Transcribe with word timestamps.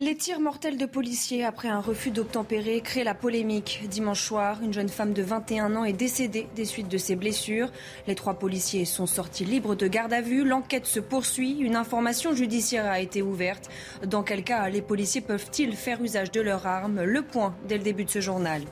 Les 0.00 0.16
tirs 0.16 0.40
mortels 0.40 0.76
de 0.76 0.86
policiers 0.86 1.44
après 1.44 1.68
un 1.68 1.78
refus 1.78 2.10
d'obtempérer 2.10 2.80
créent 2.80 3.04
la 3.04 3.14
polémique. 3.14 3.84
Dimanche 3.88 4.24
soir, 4.24 4.58
une 4.60 4.72
jeune 4.72 4.88
femme 4.88 5.12
de 5.12 5.22
21 5.22 5.76
ans 5.76 5.84
est 5.84 5.92
décédée 5.92 6.48
des 6.56 6.64
suites 6.64 6.88
de 6.88 6.98
ses 6.98 7.14
blessures. 7.14 7.70
Les 8.08 8.16
trois 8.16 8.34
policiers 8.34 8.86
sont 8.86 9.06
sortis 9.06 9.44
libres 9.44 9.76
de 9.76 9.86
garde 9.86 10.12
à 10.12 10.20
vue. 10.20 10.44
L'enquête 10.44 10.86
se 10.86 10.98
poursuit. 10.98 11.60
Une 11.60 11.76
information 11.76 12.34
judiciaire 12.34 12.86
a 12.86 12.98
été 12.98 13.22
ouverte. 13.22 13.70
Dans 14.04 14.24
quel 14.24 14.42
cas 14.42 14.68
les 14.68 14.82
policiers 14.82 15.20
peuvent-ils 15.20 15.76
faire 15.76 16.02
usage 16.02 16.32
de 16.32 16.40
leurs 16.40 16.66
armes? 16.66 17.04
Le 17.04 17.22
point 17.22 17.54
dès 17.68 17.78
le 17.78 17.84
début 17.84 18.04
de 18.04 18.10
ce 18.10 18.20
journal. 18.20 18.62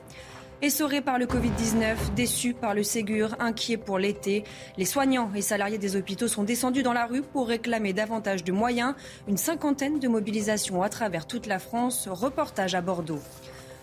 Essorés 0.63 1.01
par 1.01 1.19
le 1.19 1.25
Covid-19, 1.25 2.13
déçus 2.15 2.53
par 2.53 2.73
le 2.73 2.83
Ségur, 2.83 3.35
inquiets 3.41 3.75
pour 3.75 3.99
l'été, 3.99 4.45
les 4.77 4.85
soignants 4.85 5.29
et 5.35 5.41
salariés 5.41 5.77
des 5.77 5.97
hôpitaux 5.97 6.29
sont 6.29 6.43
descendus 6.43 6.83
dans 6.83 6.93
la 6.93 7.05
rue 7.05 7.21
pour 7.21 7.49
réclamer 7.49 7.91
davantage 7.91 8.45
de 8.45 8.53
moyens. 8.53 8.95
Une 9.27 9.35
cinquantaine 9.35 9.99
de 9.99 10.07
mobilisations 10.07 10.81
à 10.81 10.87
travers 10.87 11.27
toute 11.27 11.47
la 11.47 11.59
France. 11.59 12.07
Reportage 12.09 12.75
à 12.75 12.81
Bordeaux. 12.81 13.19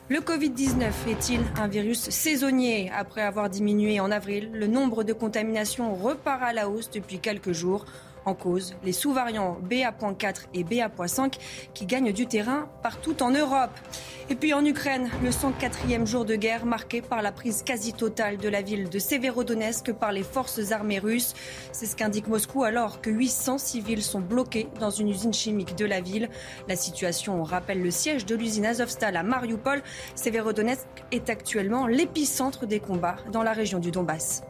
Le 0.08 0.20
Covid-19 0.20 0.89
est-il 1.06 1.41
un 1.61 1.69
virus 1.69 2.08
saisonnier? 2.08 2.91
Après 2.97 3.20
avoir 3.20 3.51
diminué 3.51 4.01
en 4.01 4.11
avril, 4.11 4.51
le 4.55 4.67
nombre 4.67 5.05
de 5.05 5.12
contaminations 5.12 5.95
repart 5.95 6.42
à 6.42 6.55
la 6.55 6.70
hausse 6.70 6.91
depuis 6.91 7.19
quelques 7.19 7.53
jours. 7.53 7.84
En 8.27 8.35
cause, 8.35 8.75
les 8.85 8.93
sous-variants 8.93 9.59
BA.4 9.63 10.47
et 10.55 10.65
BA.5 10.65 11.35
qui 11.73 11.87
gagnent 11.87 12.13
du 12.13 12.27
terrain 12.27 12.69
partout 12.83 13.23
en 13.23 13.31
Europe. 13.31 13.71
Et 14.29 14.35
puis 14.35 14.53
en 14.53 14.65
Ukraine, 14.65 15.11
le 15.23 15.31
104e 15.31 16.07
jour 16.07 16.25
de 16.25 16.37
guerre 16.37 16.67
marqué 16.67 17.03
par 17.03 17.23
la 17.23 17.33
prise 17.33 17.63
quasi 17.63 17.93
totale 17.93 18.37
de 18.37 18.48
la 18.48 18.63
ville 18.63 18.89
de 18.89 18.98
Severodonetsk 18.98 19.93
par 19.93 20.13
les 20.13 20.23
forces 20.23 20.71
armées 20.71 20.98
russes. 20.98 21.35
C'est 21.73 21.87
ce 21.87 21.97
qu'indique 21.97 22.29
Moscou 22.29 22.63
alors 22.63 23.01
que 23.01 23.11
800 23.11 23.59
civils 23.59 24.03
sont 24.03 24.21
bloqués 24.21 24.69
dans 24.79 24.91
une 24.91 25.09
usine 25.09 25.35
chimique 25.35 25.77
de 25.77 25.87
la 25.87 26.01
ville. 26.01 26.29
La 26.69 26.77
situation 26.77 27.43
rappelle 27.43 27.83
le 27.83 27.91
siège 27.91 28.27
de 28.27 28.37
l'usine 28.37 28.67
Azovstal 28.67 29.17
à 29.17 29.23
Mariupol. 29.23 29.83
Severodonetsk 30.15 30.87
est 31.11 31.31
actuellement 31.31 31.87
l'épicentre 31.87 32.67
des 32.67 32.81
combats 32.81 33.17
dans 33.33 33.43
la 33.43 33.53
région 33.53 33.79
du 33.79 33.91
Donbass. 33.91 34.43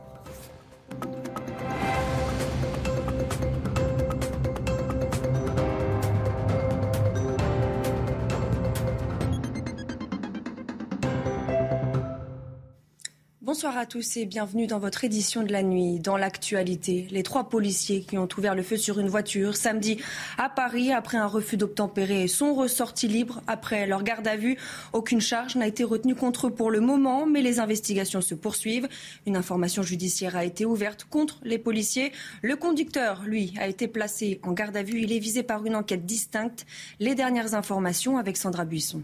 Bonsoir 13.60 13.76
à 13.76 13.84
tous 13.84 14.16
et 14.16 14.24
bienvenue 14.24 14.66
dans 14.66 14.78
votre 14.78 15.04
édition 15.04 15.42
de 15.42 15.52
la 15.52 15.62
nuit. 15.62 16.00
Dans 16.00 16.16
l'actualité, 16.16 17.06
les 17.10 17.22
trois 17.22 17.50
policiers 17.50 18.00
qui 18.00 18.16
ont 18.16 18.26
ouvert 18.38 18.54
le 18.54 18.62
feu 18.62 18.78
sur 18.78 18.98
une 18.98 19.10
voiture 19.10 19.54
samedi 19.54 20.00
à 20.38 20.48
Paris 20.48 20.94
après 20.94 21.18
un 21.18 21.26
refus 21.26 21.58
d'obtempérer 21.58 22.26
sont 22.26 22.54
ressortis 22.54 23.06
libres 23.06 23.42
après 23.46 23.86
leur 23.86 24.02
garde 24.02 24.26
à 24.26 24.36
vue. 24.36 24.56
Aucune 24.94 25.20
charge 25.20 25.56
n'a 25.56 25.66
été 25.66 25.84
retenue 25.84 26.14
contre 26.14 26.46
eux 26.46 26.50
pour 26.50 26.70
le 26.70 26.80
moment, 26.80 27.26
mais 27.26 27.42
les 27.42 27.60
investigations 27.60 28.22
se 28.22 28.34
poursuivent. 28.34 28.88
Une 29.26 29.36
information 29.36 29.82
judiciaire 29.82 30.36
a 30.36 30.46
été 30.46 30.64
ouverte 30.64 31.04
contre 31.04 31.38
les 31.42 31.58
policiers. 31.58 32.12
Le 32.40 32.56
conducteur, 32.56 33.24
lui, 33.26 33.52
a 33.60 33.68
été 33.68 33.88
placé 33.88 34.40
en 34.42 34.52
garde 34.52 34.78
à 34.78 34.82
vue. 34.82 35.02
Il 35.02 35.12
est 35.12 35.18
visé 35.18 35.42
par 35.42 35.66
une 35.66 35.76
enquête 35.76 36.06
distincte. 36.06 36.64
Les 36.98 37.14
dernières 37.14 37.52
informations 37.52 38.16
avec 38.16 38.38
Sandra 38.38 38.64
Buisson. 38.64 39.02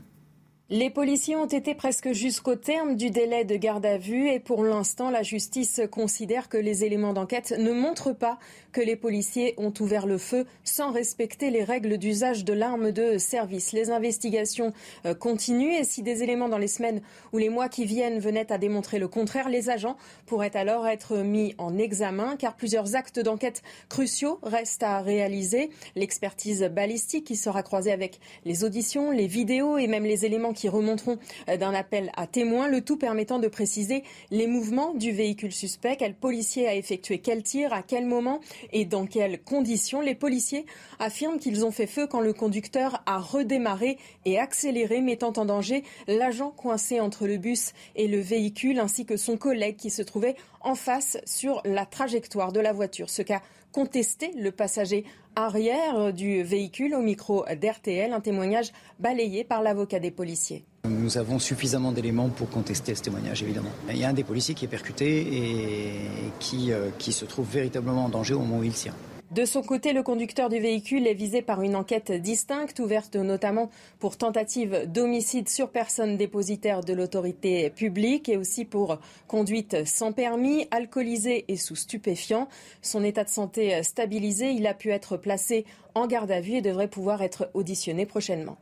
Les 0.69 0.91
policiers 0.91 1.37
ont 1.37 1.47
été 1.47 1.77
presque 1.77 2.11
jusqu'au 2.11 2.57
terme 2.57 2.97
du 2.97 3.11
délai 3.11 3.45
de 3.45 3.55
garde 3.55 3.87
à 3.87 3.99
vue 3.99 4.29
et 4.29 4.41
pour 4.41 4.65
l'instant, 4.65 5.11
la 5.11 5.23
justice 5.23 5.81
considère 5.93 6.49
que 6.49 6.57
les 6.57 6.83
éléments 6.83 7.13
d'enquête 7.13 7.55
ne 7.57 7.71
montrent 7.71 8.13
pas 8.13 8.41
que 8.73 8.81
les 8.81 8.97
policiers 8.97 9.55
ont 9.59 9.73
ouvert 9.79 10.09
le 10.09 10.19
feu 10.19 10.45
sans 10.65 10.91
respecter 10.91 11.51
les 11.51 11.63
règles 11.63 11.99
d'usage 11.99 12.45
de 12.45 12.53
l'arme 12.53 12.91
de 12.91 13.17
service. 13.17 13.71
Les 13.71 13.93
investigations 13.93 14.73
euh, 15.05 15.15
continuent 15.15 15.79
et 15.79 15.85
si 15.85 16.03
des 16.03 16.25
éléments 16.25 16.49
dans 16.49 16.59
les 16.59 16.67
semaines 16.67 17.01
ou 17.33 17.39
les 17.39 17.49
mois 17.49 17.69
qui 17.69 17.85
viennent 17.85 18.19
venaient 18.19 18.53
à 18.53 18.59
démontrer 18.59 18.99
le 18.99 19.07
contraire, 19.07 19.49
les 19.49 19.71
agents 19.71 19.97
pourraient 20.27 20.57
alors 20.57 20.89
être 20.89 21.19
mis 21.19 21.55
en 21.59 21.79
examen 21.79 22.35
car 22.37 22.57
plusieurs 22.57 22.97
actes 22.97 23.21
d'enquête 23.21 23.63
cruciaux 23.89 24.41
restent 24.43 24.83
à 24.83 25.01
réaliser. 25.01 25.71
L'expertise 25.95 26.65
balistique 26.65 27.25
qui 27.25 27.37
sera 27.37 27.63
croisée 27.63 27.93
avec 27.93 28.19
les 28.45 28.65
auditions, 28.65 29.13
les 29.13 29.29
vidéos 29.29 29.79
et 29.79 29.87
même 29.87 30.05
les 30.05 30.27
éléments 30.27 30.56
qui 30.57 30.69
remonteront 30.69 31.19
euh, 31.49 31.57
d'un 31.57 31.73
appel 31.73 32.11
à 32.17 32.27
témoins, 32.27 32.67
le 32.67 32.81
tout 32.81 32.97
permettant 32.97 33.39
de 33.39 33.47
préciser 33.47 34.03
les 34.31 34.49
mouvements 34.49 34.95
du 34.95 35.13
véhicule 35.13 35.53
suspect, 35.53 35.97
quel 35.97 36.15
policier 36.15 36.67
a 36.67 36.75
effectué 36.75 37.19
quel 37.19 37.43
tir, 37.43 37.73
à 37.73 37.83
quel 37.83 38.07
moment 38.07 38.41
et 38.73 38.85
dans 38.85 39.07
quelles 39.07 39.41
conditions? 39.41 40.01
Les 40.01 40.15
policiers 40.15 40.67
affirment 40.99 41.39
qu'ils 41.39 41.65
ont 41.65 41.71
fait 41.71 41.87
feu 41.87 42.07
quand 42.07 42.21
le 42.21 42.33
conducteur 42.33 43.03
a 43.07 43.19
redémarré 43.19 43.99
et 44.25 44.39
accéléré, 44.39 45.01
mettant 45.01 45.33
en 45.37 45.45
danger 45.45 45.85
l'agent 46.09 46.51
coincé 46.51 46.99
entre 47.01 47.27
le 47.27 47.37
bus 47.37 47.73
et 47.95 48.09
le 48.09 48.19
véhicule, 48.19 48.81
ainsi 48.81 49.05
que 49.05 49.17
son 49.17 49.37
collègue 49.37 49.77
qui 49.77 49.91
se 49.91 50.03
trouvait 50.03 50.37
en 50.61 50.75
face 50.75 51.19
sur 51.25 51.61
la 51.65 51.87
trajectoire 51.87 52.53
de 52.53 52.61
la 52.61 52.73
voiture. 52.73 53.11
Ce 53.11 53.23
qu'a 53.23 53.43
contesté 53.73 54.33
le 54.39 54.53
passager 54.53 55.05
arrière 55.37 56.15
du 56.15 56.43
véhicule 56.43 56.95
au 56.95 57.03
micro 57.03 57.45
d'RTL, 57.45 58.13
un 58.13 58.21
témoignage 58.21 58.73
balayé 58.99 59.45
par 59.45 59.63
l'avocat 59.63 60.01
des 60.01 60.11
policiers. 60.11 60.65
Nous 60.89 61.19
avons 61.19 61.39
suffisamment 61.39 61.93
d'éléments 61.93 62.31
pour 62.31 62.49
contester 62.49 62.95
ce 62.95 63.03
témoignage, 63.03 63.43
évidemment. 63.43 63.71
Il 63.91 63.99
y 63.99 64.05
a 64.05 64.09
un 64.09 64.15
des 64.15 64.25
policiers 64.25 64.55
qui 64.55 64.65
est 64.65 64.69
percuté 64.69 65.19
et 65.21 66.01
qui, 66.41 66.73
euh, 66.73 66.89
qui 66.99 67.13
se 67.13 67.25
trouve 67.27 67.49
véritablement 67.49 68.07
en 68.07 68.09
danger 68.09 68.35
au 68.35 68.41
moment 68.41 68.59
où 68.59 68.65
il 68.65 68.73
tire. 68.73 68.95
De 69.33 69.45
son 69.45 69.61
côté, 69.63 69.93
le 69.93 70.05
conducteur 70.05 70.49
du 70.49 70.61
véhicule 70.61 71.05
est 71.09 71.15
visé 71.15 71.43
par 71.43 71.61
une 71.63 71.75
enquête 71.75 72.13
distincte, 72.13 72.79
ouverte 72.79 73.17
notamment 73.17 73.71
pour 73.99 74.17
tentative 74.17 74.85
d'homicide 74.87 75.49
sur 75.49 75.71
personne 75.71 76.17
dépositaire 76.17 76.83
de 76.83 76.93
l'autorité 76.93 77.71
publique 77.71 78.29
et 78.29 78.37
aussi 78.37 78.65
pour 78.65 78.99
conduite 79.27 79.85
sans 79.85 80.13
permis, 80.13 80.69
alcoolisé 80.71 81.45
et 81.49 81.57
sous 81.57 81.75
stupéfiant. 81.75 82.49
Son 82.83 83.03
état 83.03 83.25
de 83.25 83.29
santé 83.29 83.83
stabilisé, 83.83 84.51
il 84.51 84.65
a 84.65 84.75
pu 84.75 84.91
être 84.91 85.17
placé 85.17 85.65
en 85.97 86.07
garde 86.07 86.31
à 86.31 86.41
vue 86.41 86.55
et 86.55 86.63
devrait 86.63 86.89
pouvoir 86.89 87.21
être 87.21 87.51
auditionné 87.53 88.07
prochainement. 88.07 88.59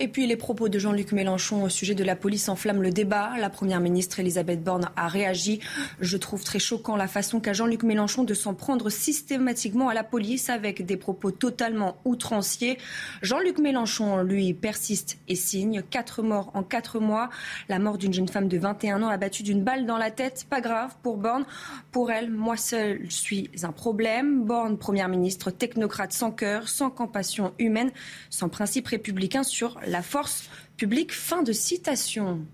Et 0.00 0.06
puis 0.06 0.28
les 0.28 0.36
propos 0.36 0.68
de 0.68 0.78
Jean-Luc 0.78 1.10
Mélenchon 1.10 1.64
au 1.64 1.68
sujet 1.68 1.96
de 1.96 2.04
la 2.04 2.14
police 2.14 2.48
enflamment 2.48 2.80
le 2.80 2.92
débat. 2.92 3.32
La 3.40 3.50
première 3.50 3.80
ministre 3.80 4.20
Elisabeth 4.20 4.62
Borne 4.62 4.90
a 4.94 5.08
réagi. 5.08 5.58
Je 5.98 6.16
trouve 6.16 6.44
très 6.44 6.60
choquant 6.60 6.94
la 6.94 7.08
façon 7.08 7.40
qu'a 7.40 7.52
Jean-Luc 7.52 7.82
Mélenchon 7.82 8.22
de 8.22 8.32
s'en 8.32 8.54
prendre 8.54 8.90
systématiquement 8.90 9.88
à 9.88 9.94
la 9.94 10.04
police 10.04 10.50
avec 10.50 10.86
des 10.86 10.96
propos 10.96 11.32
totalement 11.32 11.96
outranciers. 12.04 12.78
Jean-Luc 13.22 13.58
Mélenchon, 13.58 14.22
lui, 14.22 14.54
persiste 14.54 15.18
et 15.26 15.34
signe. 15.34 15.82
Quatre 15.90 16.22
morts 16.22 16.52
en 16.54 16.62
quatre 16.62 17.00
mois. 17.00 17.28
La 17.68 17.80
mort 17.80 17.98
d'une 17.98 18.14
jeune 18.14 18.28
femme 18.28 18.46
de 18.46 18.56
21 18.56 19.02
ans 19.02 19.08
abattue 19.08 19.42
d'une 19.42 19.64
balle 19.64 19.84
dans 19.84 19.98
la 19.98 20.12
tête. 20.12 20.46
Pas 20.48 20.60
grave 20.60 20.94
pour 21.02 21.16
Borne. 21.16 21.44
Pour 21.90 22.12
elle, 22.12 22.30
moi 22.30 22.56
seul 22.56 23.00
suis 23.10 23.50
un 23.64 23.72
problème. 23.72 24.44
Borne, 24.44 24.78
première 24.78 25.08
ministre, 25.08 25.50
technocrate 25.50 26.12
sans 26.12 26.30
cœur, 26.30 26.68
sans 26.68 26.88
compassion 26.88 27.52
humaine, 27.58 27.90
sans 28.30 28.48
principe 28.48 28.86
républicain 28.86 29.42
sur 29.42 29.76
la 29.88 30.02
force 30.02 30.48
publique. 30.76 31.12
Fin 31.12 31.42
de 31.42 31.52
citation. 31.52 32.46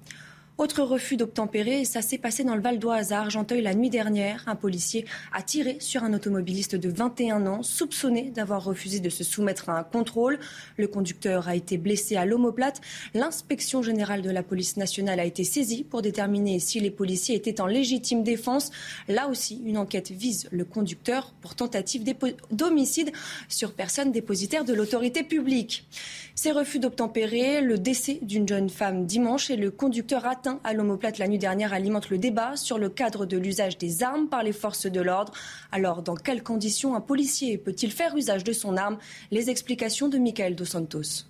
Autre 0.56 0.82
refus 0.82 1.16
d'obtempérer, 1.16 1.84
ça 1.84 2.00
s'est 2.00 2.16
passé 2.16 2.44
dans 2.44 2.54
le 2.54 2.60
Val 2.60 2.78
d'Oise 2.78 3.10
à 3.10 3.18
Argenteuil 3.18 3.60
la 3.60 3.74
nuit 3.74 3.90
dernière. 3.90 4.44
Un 4.46 4.54
policier 4.54 5.04
a 5.32 5.42
tiré 5.42 5.78
sur 5.80 6.04
un 6.04 6.14
automobiliste 6.14 6.76
de 6.76 6.88
21 6.88 7.44
ans, 7.46 7.64
soupçonné 7.64 8.30
d'avoir 8.30 8.62
refusé 8.62 9.00
de 9.00 9.08
se 9.08 9.24
soumettre 9.24 9.68
à 9.68 9.76
un 9.76 9.82
contrôle. 9.82 10.38
Le 10.76 10.86
conducteur 10.86 11.48
a 11.48 11.56
été 11.56 11.76
blessé 11.76 12.14
à 12.14 12.24
l'omoplate. 12.24 12.80
L'inspection 13.14 13.82
générale 13.82 14.22
de 14.22 14.30
la 14.30 14.44
police 14.44 14.76
nationale 14.76 15.18
a 15.18 15.24
été 15.24 15.42
saisie 15.42 15.82
pour 15.82 16.02
déterminer 16.02 16.60
si 16.60 16.78
les 16.78 16.92
policiers 16.92 17.34
étaient 17.34 17.60
en 17.60 17.66
légitime 17.66 18.22
défense. 18.22 18.70
Là 19.08 19.26
aussi, 19.26 19.60
une 19.66 19.76
enquête 19.76 20.12
vise 20.12 20.46
le 20.52 20.64
conducteur 20.64 21.34
pour 21.40 21.56
tentative 21.56 22.04
d'homicide 22.52 23.10
sur 23.48 23.72
personne 23.72 24.12
dépositaire 24.12 24.64
de 24.64 24.72
l'autorité 24.72 25.24
publique. 25.24 25.88
Ces 26.36 26.52
refus 26.52 26.78
d'obtempérer, 26.78 27.60
le 27.60 27.76
décès 27.76 28.20
d'une 28.22 28.46
jeune 28.46 28.70
femme 28.70 29.04
dimanche 29.04 29.50
et 29.50 29.56
le 29.56 29.72
conducteur 29.72 30.24
a 30.26 30.43
à 30.64 30.72
l'omoplate 30.72 31.18
la 31.18 31.28
nuit 31.28 31.38
dernière 31.38 31.72
alimente 31.72 32.10
le 32.10 32.18
débat 32.18 32.56
sur 32.56 32.78
le 32.78 32.88
cadre 32.88 33.26
de 33.26 33.36
l'usage 33.36 33.78
des 33.78 34.02
armes 34.02 34.28
par 34.28 34.42
les 34.42 34.52
forces 34.52 34.86
de 34.86 35.00
l'ordre. 35.00 35.32
Alors, 35.72 36.02
dans 36.02 36.16
quelles 36.16 36.42
conditions 36.42 36.94
un 36.94 37.00
policier 37.00 37.58
peut-il 37.58 37.90
faire 37.90 38.16
usage 38.16 38.44
de 38.44 38.52
son 38.52 38.76
arme? 38.76 38.98
Les 39.30 39.50
explications 39.50 40.08
de 40.08 40.18
Michael 40.18 40.54
Dos 40.54 40.64
Santos. 40.64 41.26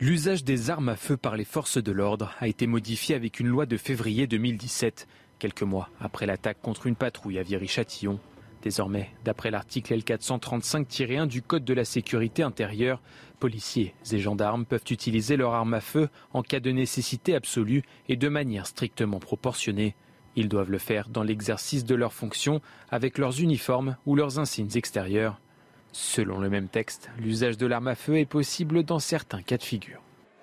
L'usage 0.00 0.44
des 0.44 0.70
armes 0.70 0.88
à 0.88 0.96
feu 0.96 1.16
par 1.16 1.36
les 1.36 1.44
forces 1.44 1.82
de 1.82 1.92
l'ordre 1.92 2.34
a 2.40 2.48
été 2.48 2.66
modifié 2.66 3.14
avec 3.14 3.38
une 3.38 3.48
loi 3.48 3.66
de 3.66 3.76
février 3.76 4.26
2017, 4.26 5.06
quelques 5.38 5.62
mois 5.62 5.90
après 6.00 6.26
l'attaque 6.26 6.60
contre 6.62 6.86
une 6.86 6.96
patrouille 6.96 7.38
à 7.38 7.42
Viry-Châtillon. 7.42 8.18
Désormais, 8.62 9.10
d'après 9.24 9.50
l'article 9.50 9.94
L435-1 9.94 11.26
du 11.26 11.40
Code 11.40 11.64
de 11.64 11.72
la 11.72 11.84
sécurité 11.84 12.42
intérieure, 12.42 13.00
policiers 13.38 13.94
et 14.12 14.18
gendarmes 14.18 14.66
peuvent 14.66 14.84
utiliser 14.90 15.36
leur 15.36 15.54
arme 15.54 15.74
à 15.74 15.80
feu 15.80 16.10
en 16.34 16.42
cas 16.42 16.60
de 16.60 16.70
nécessité 16.70 17.34
absolue 17.34 17.82
et 18.08 18.16
de 18.16 18.28
manière 18.28 18.66
strictement 18.66 19.18
proportionnée. 19.18 19.94
Ils 20.36 20.48
doivent 20.48 20.70
le 20.70 20.78
faire 20.78 21.08
dans 21.08 21.22
l'exercice 21.22 21.84
de 21.84 21.94
leurs 21.94 22.12
fonctions 22.12 22.60
avec 22.90 23.16
leurs 23.16 23.40
uniformes 23.40 23.96
ou 24.04 24.14
leurs 24.14 24.38
insignes 24.38 24.76
extérieurs. 24.76 25.40
Selon 25.92 26.38
le 26.38 26.50
même 26.50 26.68
texte, 26.68 27.10
l'usage 27.18 27.56
de 27.56 27.66
l'arme 27.66 27.88
à 27.88 27.94
feu 27.94 28.18
est 28.18 28.26
possible 28.26 28.84
dans 28.84 29.00
certains 29.00 29.42
cas 29.42 29.56
de 29.56 29.62
figure. 29.62 30.02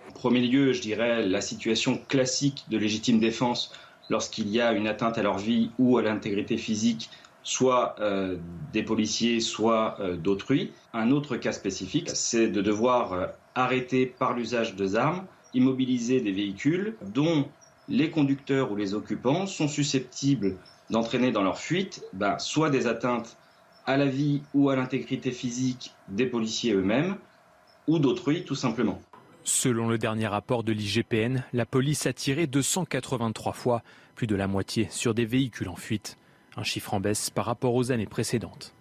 En 0.09 0.11
premier 0.11 0.41
lieu, 0.41 0.73
je 0.73 0.81
dirais 0.81 1.25
la 1.25 1.41
situation 1.41 2.01
classique 2.09 2.65
de 2.69 2.77
légitime 2.77 3.19
défense 3.19 3.71
lorsqu'il 4.09 4.49
y 4.49 4.59
a 4.59 4.73
une 4.73 4.87
atteinte 4.87 5.17
à 5.17 5.23
leur 5.23 5.37
vie 5.37 5.69
ou 5.77 5.97
à 5.97 6.01
l'intégrité 6.01 6.57
physique, 6.57 7.09
soit 7.47 7.95
euh, 8.01 8.35
des 8.73 8.83
policiers, 8.83 9.39
soit 9.39 9.95
euh, 10.01 10.17
d'autrui. 10.17 10.73
Un 10.91 11.11
autre 11.11 11.37
cas 11.37 11.53
spécifique, 11.53 12.09
c'est 12.13 12.49
de 12.49 12.61
devoir 12.61 13.13
euh, 13.13 13.27
arrêter 13.55 14.05
par 14.05 14.33
l'usage 14.33 14.75
des 14.75 14.97
armes, 14.97 15.25
immobiliser 15.53 16.19
des 16.19 16.33
véhicules 16.33 16.97
dont 17.13 17.47
les 17.87 18.11
conducteurs 18.11 18.73
ou 18.73 18.75
les 18.75 18.93
occupants 18.93 19.45
sont 19.45 19.69
susceptibles 19.69 20.57
d'entraîner 20.89 21.31
dans 21.31 21.41
leur 21.41 21.57
fuite 21.57 22.03
ben, 22.11 22.37
soit 22.37 22.69
des 22.69 22.85
atteintes 22.85 23.37
à 23.85 23.95
la 23.95 24.07
vie 24.07 24.41
ou 24.53 24.69
à 24.69 24.75
l'intégrité 24.75 25.31
physique 25.31 25.93
des 26.09 26.25
policiers 26.25 26.73
eux-mêmes 26.73 27.15
ou 27.87 27.97
d'autrui 27.97 28.43
tout 28.43 28.55
simplement. 28.55 29.01
Selon 29.45 29.87
le 29.87 29.97
dernier 29.97 30.27
rapport 30.27 30.65
de 30.65 30.73
l'IGPN, 30.73 31.45
la 31.53 31.65
police 31.65 32.07
a 32.07 32.11
tiré 32.11 32.45
283 32.45 33.53
fois, 33.53 33.83
plus 34.15 34.27
de 34.27 34.35
la 34.35 34.47
moitié 34.47 34.89
sur 34.91 35.13
des 35.13 35.25
véhicules 35.25 35.69
en 35.69 35.77
fuite, 35.77 36.17
un 36.57 36.63
chiffre 36.63 36.93
en 36.93 36.99
baisse 36.99 37.29
par 37.29 37.45
rapport 37.45 37.73
aux 37.75 37.91
années 37.91 38.07
précédentes. 38.07 38.73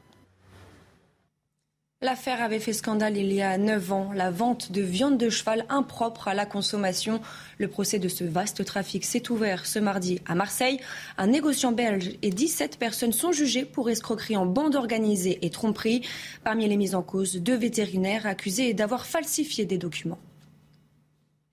L'affaire 2.02 2.43
avait 2.43 2.61
fait 2.61 2.75
scandale 2.75 3.17
il 3.17 3.32
y 3.32 3.40
a 3.40 3.56
9 3.56 3.93
ans, 3.93 4.12
la 4.14 4.31
vente 4.31 4.70
de 4.70 4.82
viande 4.82 5.17
de 5.17 5.31
cheval 5.31 5.64
impropre 5.70 6.28
à 6.28 6.34
la 6.34 6.44
consommation. 6.44 7.23
Le 7.56 7.69
procès 7.69 7.99
de 7.99 8.08
ce 8.08 8.23
vaste 8.23 8.67
trafic 8.67 9.02
s'est 9.02 9.31
ouvert 9.31 9.64
ce 9.64 9.78
mardi 9.78 10.20
à 10.26 10.34
Marseille. 10.34 10.78
Un 11.17 11.28
négociant 11.28 11.73
belge 11.73 12.11
et 12.20 12.28
17 12.28 12.78
personnes 12.78 13.12
sont 13.12 13.32
jugées 13.32 13.64
pour 13.64 13.88
escroquerie 13.88 14.37
en 14.37 14.44
bande 14.44 14.76
organisée 14.76 15.38
et 15.40 15.49
tromperie. 15.49 16.06
Parmi 16.44 16.69
les 16.69 16.76
mises 16.76 16.94
en 16.94 17.02
cause, 17.02 17.37
deux 17.37 17.56
vétérinaires 17.56 18.26
accusés 18.26 18.75
d'avoir 18.75 19.06
falsifié 19.06 19.64
des 19.64 19.79
documents. 19.79 20.19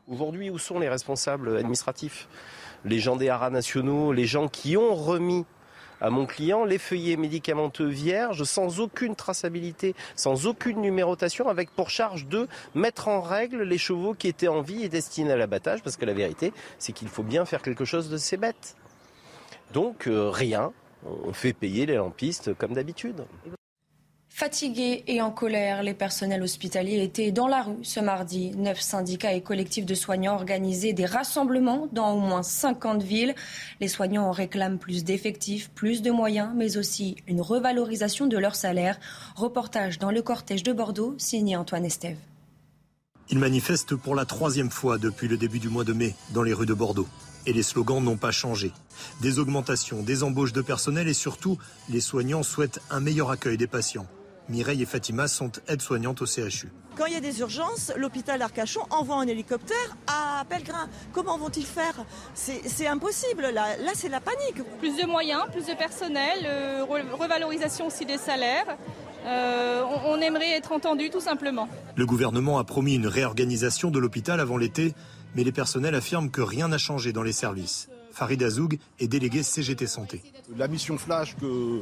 Aujourd'hui, 0.09 0.49
où 0.49 0.59
sont 0.59 0.77
les 0.77 0.89
responsables 0.89 1.55
administratifs? 1.55 2.27
Les 2.83 2.99
gens 2.99 3.15
des 3.15 3.29
haras 3.29 3.49
nationaux, 3.49 4.11
les 4.11 4.25
gens 4.25 4.49
qui 4.49 4.75
ont 4.75 4.93
remis 4.93 5.45
à 6.03 6.09
mon 6.09 6.25
client 6.27 6.65
les 6.65 6.77
feuillets 6.77 7.15
médicamenteux 7.15 7.87
vierges 7.87 8.43
sans 8.43 8.81
aucune 8.81 9.15
traçabilité, 9.15 9.95
sans 10.15 10.45
aucune 10.45 10.81
numérotation, 10.81 11.47
avec 11.47 11.71
pour 11.71 11.89
charge 11.89 12.27
de 12.27 12.47
mettre 12.75 13.07
en 13.07 13.21
règle 13.21 13.63
les 13.63 13.77
chevaux 13.77 14.13
qui 14.13 14.27
étaient 14.27 14.49
en 14.49 14.61
vie 14.61 14.83
et 14.83 14.89
destinés 14.89 15.31
à 15.31 15.37
l'abattage, 15.37 15.81
parce 15.81 15.95
que 15.95 16.05
la 16.05 16.13
vérité, 16.13 16.53
c'est 16.77 16.91
qu'il 16.91 17.07
faut 17.07 17.23
bien 17.23 17.45
faire 17.45 17.61
quelque 17.61 17.85
chose 17.85 18.09
de 18.09 18.17
ces 18.17 18.37
bêtes. 18.37 18.75
Donc 19.71 20.07
euh, 20.07 20.29
rien, 20.29 20.73
on 21.05 21.31
fait 21.31 21.53
payer 21.53 21.85
les 21.85 21.95
lampistes 21.95 22.53
comme 22.53 22.73
d'habitude. 22.73 23.23
Fatigués 24.35 25.03
et 25.05 25.21
en 25.21 25.29
colère, 25.29 25.83
les 25.83 25.93
personnels 25.93 26.41
hospitaliers 26.41 27.03
étaient 27.03 27.31
dans 27.31 27.47
la 27.47 27.61
rue 27.61 27.83
ce 27.83 27.99
mardi. 27.99 28.49
Neuf 28.57 28.81
syndicats 28.81 29.31
et 29.31 29.41
collectifs 29.41 29.85
de 29.85 29.93
soignants 29.93 30.33
organisaient 30.33 30.91
des 30.91 31.05
rassemblements 31.05 31.87
dans 31.91 32.13
au 32.13 32.19
moins 32.19 32.41
50 32.41 33.03
villes. 33.03 33.35
Les 33.79 33.87
soignants 33.87 34.25
en 34.25 34.31
réclament 34.31 34.79
plus 34.79 35.03
d'effectifs, 35.03 35.69
plus 35.69 36.01
de 36.01 36.09
moyens, 36.09 36.49
mais 36.55 36.77
aussi 36.77 37.15
une 37.27 37.41
revalorisation 37.41 38.25
de 38.25 38.35
leur 38.39 38.55
salaire. 38.55 38.99
Reportage 39.35 39.99
dans 39.99 40.09
le 40.09 40.23
cortège 40.23 40.63
de 40.63 40.73
Bordeaux, 40.73 41.13
signé 41.19 41.55
Antoine 41.55 41.85
Estève. 41.85 42.17
Ils 43.29 43.37
manifestent 43.37 43.95
pour 43.95 44.15
la 44.15 44.25
troisième 44.25 44.71
fois 44.71 44.97
depuis 44.97 45.27
le 45.27 45.37
début 45.37 45.59
du 45.59 45.69
mois 45.69 45.83
de 45.83 45.93
mai 45.93 46.15
dans 46.31 46.41
les 46.41 46.53
rues 46.53 46.65
de 46.65 46.73
Bordeaux. 46.73 47.07
Et 47.45 47.53
les 47.53 47.61
slogans 47.61 48.03
n'ont 48.03 48.17
pas 48.17 48.31
changé. 48.31 48.71
Des 49.21 49.37
augmentations, 49.37 50.01
des 50.01 50.23
embauches 50.23 50.53
de 50.53 50.61
personnel 50.63 51.07
et 51.07 51.13
surtout, 51.13 51.59
les 51.87 52.01
soignants 52.01 52.41
souhaitent 52.41 52.79
un 52.89 52.99
meilleur 52.99 53.29
accueil 53.29 53.57
des 53.57 53.67
patients. 53.67 54.07
Mireille 54.49 54.81
et 54.81 54.85
Fatima 54.85 55.27
sont 55.27 55.51
aides-soignantes 55.67 56.21
au 56.21 56.25
CHU. 56.25 56.71
Quand 56.95 57.05
il 57.05 57.13
y 57.13 57.15
a 57.17 57.21
des 57.21 57.39
urgences, 57.39 57.91
l'hôpital 57.97 58.41
Arcachon 58.41 58.81
envoie 58.91 59.15
un 59.15 59.25
hélicoptère 59.27 59.97
à 60.05 60.43
Pellegrin. 60.47 60.89
Comment 61.11 61.37
vont-ils 61.37 61.65
faire? 61.65 62.05
C'est 62.35 62.87
impossible. 62.87 63.41
Là, 63.53 63.77
là 63.77 63.91
c'est 63.95 64.09
la 64.09 64.19
panique. 64.19 64.61
Plus 64.79 64.95
de 64.97 65.07
moyens, 65.07 65.43
plus 65.51 65.65
de 65.65 65.73
personnel, 65.73 66.39
euh, 66.45 66.83
revalorisation 66.83 67.87
aussi 67.87 68.05
des 68.05 68.17
salaires. 68.17 68.77
Euh, 69.25 69.83
on, 70.05 70.17
on 70.17 70.21
aimerait 70.21 70.51
être 70.51 70.71
entendu 70.71 71.09
tout 71.09 71.21
simplement. 71.21 71.67
Le 71.95 72.05
gouvernement 72.05 72.59
a 72.59 72.63
promis 72.63 72.95
une 72.95 73.07
réorganisation 73.07 73.89
de 73.89 73.97
l'hôpital 73.97 74.39
avant 74.39 74.57
l'été, 74.57 74.93
mais 75.35 75.43
les 75.43 75.51
personnels 75.53 75.95
affirment 75.95 76.29
que 76.29 76.41
rien 76.41 76.67
n'a 76.67 76.77
changé 76.77 77.13
dans 77.13 77.23
les 77.23 77.31
services. 77.31 77.89
Farid 78.11 78.43
Azoug 78.43 78.77
est 78.99 79.07
délégué 79.07 79.41
CGT 79.41 79.87
Santé. 79.87 80.21
La 80.55 80.67
mission 80.67 80.99
flash 80.99 81.35
que 81.37 81.81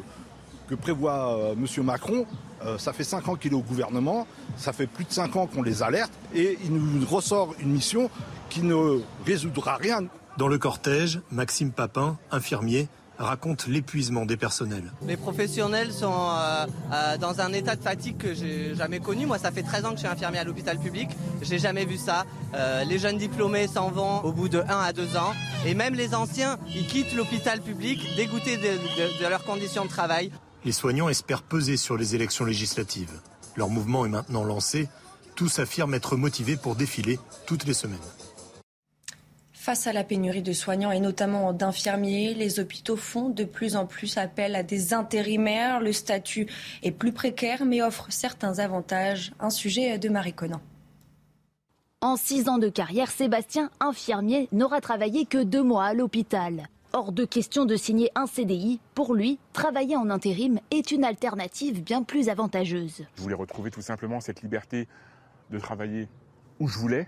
que 0.71 0.75
prévoit 0.75 1.35
euh, 1.35 1.53
M. 1.53 1.83
Macron, 1.83 2.25
euh, 2.65 2.77
ça 2.77 2.93
fait 2.93 3.03
5 3.03 3.27
ans 3.27 3.35
qu'il 3.35 3.51
est 3.51 3.55
au 3.55 3.61
gouvernement, 3.61 4.25
ça 4.55 4.71
fait 4.71 4.87
plus 4.87 5.03
de 5.03 5.11
5 5.11 5.35
ans 5.35 5.45
qu'on 5.45 5.63
les 5.63 5.83
alerte, 5.83 6.13
et 6.33 6.57
il 6.63 6.73
nous 6.73 7.05
ressort 7.05 7.53
une 7.59 7.71
mission 7.71 8.09
qui 8.49 8.61
ne 8.61 9.01
résoudra 9.25 9.75
rien. 9.75 9.99
Dans 10.37 10.47
le 10.47 10.57
cortège, 10.57 11.19
Maxime 11.29 11.71
Papin, 11.71 12.17
infirmier, 12.31 12.87
raconte 13.19 13.67
l'épuisement 13.67 14.25
des 14.25 14.37
personnels. 14.37 14.93
Les 15.05 15.17
professionnels 15.17 15.91
sont 15.91 16.29
euh, 16.31 17.17
dans 17.17 17.41
un 17.41 17.51
état 17.51 17.75
de 17.75 17.83
fatigue 17.83 18.17
que 18.17 18.33
j'ai 18.33 18.73
jamais 18.73 18.99
connu. 18.99 19.25
Moi, 19.25 19.37
ça 19.39 19.51
fait 19.51 19.63
13 19.63 19.85
ans 19.85 19.89
que 19.89 19.95
je 19.95 19.99
suis 19.99 20.07
infirmier 20.07 20.39
à 20.39 20.45
l'hôpital 20.45 20.79
public. 20.79 21.09
J'ai 21.41 21.59
jamais 21.59 21.83
vu 21.83 21.97
ça. 21.97 22.25
les 22.87 22.97
jeunes 22.97 23.17
diplômés 23.17 23.67
s'en 23.67 23.89
vont 23.91 24.21
au 24.23 24.31
bout 24.31 24.47
de 24.47 24.59
1 24.59 24.65
à 24.67 24.93
2 24.93 25.17
ans. 25.17 25.33
Et 25.65 25.75
même 25.75 25.93
les 25.95 26.15
anciens, 26.15 26.57
ils 26.73 26.87
quittent 26.87 27.13
l'hôpital 27.13 27.59
public 27.59 27.99
dégoûtés 28.15 28.57
de 28.57 29.27
leurs 29.27 29.43
conditions 29.43 29.83
de 29.83 29.89
travail. 29.89 30.31
Les 30.63 30.71
soignants 30.71 31.09
espèrent 31.09 31.41
peser 31.41 31.75
sur 31.75 31.97
les 31.97 32.13
élections 32.13 32.45
législatives. 32.45 33.19
Leur 33.55 33.69
mouvement 33.69 34.05
est 34.05 34.09
maintenant 34.09 34.43
lancé. 34.43 34.89
Tous 35.35 35.59
affirment 35.59 35.95
être 35.95 36.15
motivés 36.15 36.55
pour 36.55 36.75
défiler 36.75 37.19
toutes 37.47 37.65
les 37.65 37.73
semaines. 37.73 37.97
Face 39.53 39.85
à 39.85 39.93
la 39.93 40.03
pénurie 40.03 40.41
de 40.41 40.53
soignants 40.53 40.91
et 40.91 40.99
notamment 40.99 41.53
d'infirmiers, 41.53 42.33
les 42.33 42.59
hôpitaux 42.59 42.95
font 42.95 43.29
de 43.29 43.43
plus 43.43 43.75
en 43.75 43.85
plus 43.85 44.17
appel 44.17 44.55
à 44.55 44.63
des 44.63 44.93
intérimaires. 44.93 45.79
Le 45.79 45.93
statut 45.93 46.47
est 46.83 46.91
plus 46.91 47.11
précaire 47.11 47.65
mais 47.65 47.81
offre 47.81 48.07
certains 48.09 48.59
avantages. 48.59 49.33
Un 49.39 49.49
sujet 49.49 49.97
de 49.97 50.09
Marie 50.09 50.33
Conan. 50.33 50.61
En 52.01 52.15
six 52.15 52.49
ans 52.49 52.57
de 52.57 52.69
carrière, 52.69 53.11
Sébastien, 53.11 53.69
infirmier, 53.79 54.47
n'aura 54.51 54.81
travaillé 54.81 55.25
que 55.25 55.43
deux 55.43 55.61
mois 55.61 55.85
à 55.85 55.93
l'hôpital. 55.93 56.67
Hors 56.93 57.13
de 57.13 57.23
question 57.23 57.63
de 57.63 57.77
signer 57.77 58.11
un 58.15 58.27
CDI. 58.27 58.81
Pour 58.95 59.15
lui, 59.15 59.39
travailler 59.53 59.95
en 59.95 60.09
intérim 60.09 60.59
est 60.71 60.91
une 60.91 61.05
alternative 61.05 61.81
bien 61.81 62.03
plus 62.03 62.27
avantageuse. 62.27 63.05
Je 63.15 63.21
voulais 63.21 63.35
retrouver 63.35 63.71
tout 63.71 63.81
simplement 63.81 64.19
cette 64.19 64.41
liberté 64.41 64.89
de 65.51 65.57
travailler 65.57 66.09
où 66.59 66.67
je 66.67 66.77
voulais, 66.77 67.07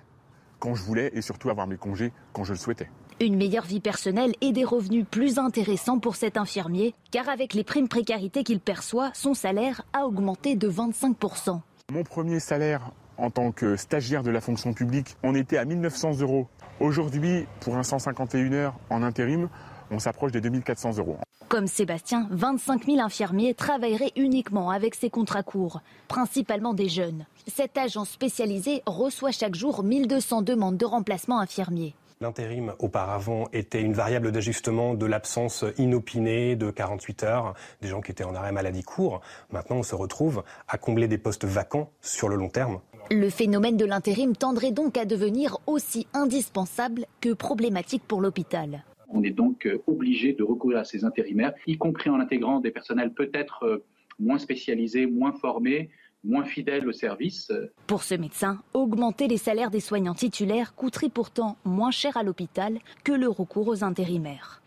quand 0.60 0.74
je 0.74 0.82
voulais 0.84 1.12
et 1.14 1.22
surtout 1.22 1.50
avoir 1.50 1.68
mes 1.68 1.76
congés 1.76 2.14
quand 2.32 2.46
je 2.46 2.54
le 2.54 2.60
souhaitais. 2.60 2.90
Une 3.20 3.36
meilleure 3.36 3.66
vie 3.66 3.82
personnelle 3.82 4.34
et 4.40 4.54
des 4.54 4.64
revenus 4.64 5.06
plus 5.12 5.38
intéressants 5.38 6.00
pour 6.00 6.16
cet 6.16 6.38
infirmier, 6.38 6.96
car 7.12 7.28
avec 7.28 7.54
les 7.54 7.66
primes 7.66 7.90
précarité 7.90 8.46
qu'il 8.46 8.62
perçoit, 8.62 9.12
son 9.14 9.34
salaire 9.34 9.82
a 9.92 10.06
augmenté 10.06 10.56
de 10.56 10.70
25%. 10.70 11.60
Mon 11.92 12.04
premier 12.06 12.40
salaire 12.40 12.92
en 13.18 13.30
tant 13.30 13.52
que 13.52 13.76
stagiaire 13.76 14.24
de 14.24 14.32
la 14.32 14.42
fonction 14.42 14.74
publique, 14.74 15.18
on 15.24 15.36
était 15.36 15.58
à 15.58 15.66
1900 15.66 16.22
euros. 16.22 16.48
Aujourd'hui, 16.80 17.46
pour 17.62 17.78
un 17.78 17.84
151 17.84 18.52
heures 18.54 18.76
en 18.90 19.04
intérim, 19.04 19.50
on 19.92 20.00
s'approche 20.00 20.32
des 20.32 20.42
2400 20.42 20.98
euros. 20.98 21.18
Comme 21.50 21.68
Sébastien, 21.68 22.28
25 22.32 22.86
000 22.86 23.00
infirmiers 23.00 23.54
travailleraient 23.54 24.12
uniquement 24.16 24.72
avec 24.72 24.96
ces 24.96 25.12
contrats 25.12 25.44
courts, 25.44 25.82
principalement 26.08 26.74
des 26.74 26.90
jeunes. 26.90 27.26
Cette 27.48 27.78
agence 27.78 28.10
spécialisée 28.10 28.82
reçoit 28.88 29.32
chaque 29.32 29.54
jour 29.54 29.84
1200 29.84 30.42
demandes 30.42 30.78
de 30.78 30.86
remplacement 30.86 31.40
infirmier. 31.40 31.94
L'intérim 32.22 32.74
auparavant 32.80 33.50
était 33.52 33.82
une 33.82 33.94
variable 33.94 34.32
d'ajustement 34.32 34.94
de 34.94 35.06
l'absence 35.06 35.66
inopinée 35.78 36.56
de 36.56 36.72
48 36.72 37.24
heures, 37.24 37.54
des 37.82 37.90
gens 37.90 38.02
qui 38.02 38.12
étaient 38.12 38.24
en 38.24 38.34
arrêt 38.34 38.54
maladie 38.54 38.84
court. 38.84 39.22
Maintenant, 39.52 39.76
on 39.76 39.84
se 39.84 39.94
retrouve 39.94 40.44
à 40.68 40.78
combler 40.78 41.08
des 41.08 41.18
postes 41.18 41.46
vacants 41.46 41.92
sur 42.02 42.30
le 42.30 42.38
long 42.38 42.50
terme. 42.50 42.80
Le 43.12 43.30
phénomène 43.30 43.78
de 43.78 43.86
l'intérim 43.86 44.36
tendrait 44.36 44.72
donc 44.72 44.98
à 44.98 45.06
devenir 45.06 45.58
aussi 45.68 46.08
indispensable 46.14 47.06
que 47.22 47.34
problématique 47.34 48.04
pour 48.08 48.22
l'hôpital. 48.22 48.84
On 49.10 49.24
est 49.24 49.32
donc 49.32 49.68
euh, 49.68 49.84
obligé 49.86 50.34
de 50.34 50.44
recourir 50.44 50.80
à 50.80 50.84
ces 50.84 51.04
intérimaires, 51.04 51.54
y 51.68 51.78
compris 51.78 52.10
en 52.10 52.20
intégrant 52.20 52.60
des 52.60 52.72
personnels 52.72 53.14
peut-être 53.14 53.64
euh, 53.64 53.84
moins 54.20 54.40
spécialisés, 54.40 55.06
moins 55.06 55.34
formés, 55.34 55.90
moins 56.24 56.46
fidèles 56.46 56.88
au 56.88 56.94
service. 56.94 57.52
Pour 57.86 58.04
ce 58.04 58.16
médecin, 58.16 58.60
augmenter 58.74 59.28
les 59.28 59.38
salaires 59.38 59.70
des 59.70 59.82
soignants 59.82 60.16
titulaires 60.16 60.74
coûterait 60.74 61.10
pourtant 61.10 61.58
moins 61.66 61.92
cher 61.92 62.16
à 62.18 62.24
l'hôpital 62.24 62.80
que 63.04 63.12
le 63.12 63.28
recours 63.28 63.68
aux 63.68 63.84
intérimaires. 63.84 64.63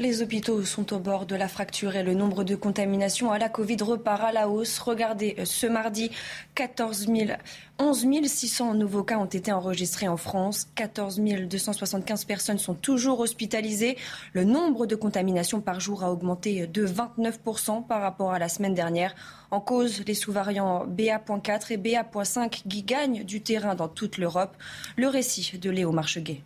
Les 0.00 0.22
hôpitaux 0.22 0.64
sont 0.64 0.94
au 0.94 0.98
bord 0.98 1.26
de 1.26 1.36
la 1.36 1.46
fracture 1.46 1.94
et 1.94 2.02
le 2.02 2.14
nombre 2.14 2.42
de 2.42 2.56
contaminations 2.56 3.32
à 3.32 3.38
la 3.38 3.50
Covid 3.50 3.76
repart 3.82 4.22
à 4.22 4.32
la 4.32 4.48
hausse. 4.48 4.78
Regardez, 4.78 5.36
euh, 5.38 5.44
ce 5.44 5.66
mardi, 5.66 6.10
14 6.54 7.06
000, 7.06 7.32
11 7.78 8.06
600 8.24 8.72
nouveaux 8.72 9.02
cas 9.02 9.18
ont 9.18 9.26
été 9.26 9.52
enregistrés 9.52 10.08
en 10.08 10.16
France. 10.16 10.68
14 10.74 11.20
275 11.20 12.24
personnes 12.24 12.56
sont 12.56 12.72
toujours 12.72 13.20
hospitalisées. 13.20 13.98
Le 14.32 14.44
nombre 14.44 14.86
de 14.86 14.96
contaminations 14.96 15.60
par 15.60 15.80
jour 15.80 16.02
a 16.02 16.10
augmenté 16.10 16.66
de 16.66 16.86
29% 16.86 17.86
par 17.86 18.00
rapport 18.00 18.32
à 18.32 18.38
la 18.38 18.48
semaine 18.48 18.72
dernière. 18.72 19.14
En 19.50 19.60
cause, 19.60 20.02
les 20.06 20.14
sous-variants 20.14 20.86
BA.4 20.86 21.74
et 21.74 21.76
BA.5 21.76 22.48
qui 22.48 22.84
gagnent 22.84 23.22
du 23.24 23.42
terrain 23.42 23.74
dans 23.74 23.88
toute 23.88 24.16
l'Europe. 24.16 24.56
Le 24.96 25.08
récit 25.08 25.58
de 25.58 25.68
Léo 25.68 25.92
Marcheguet. 25.92 26.40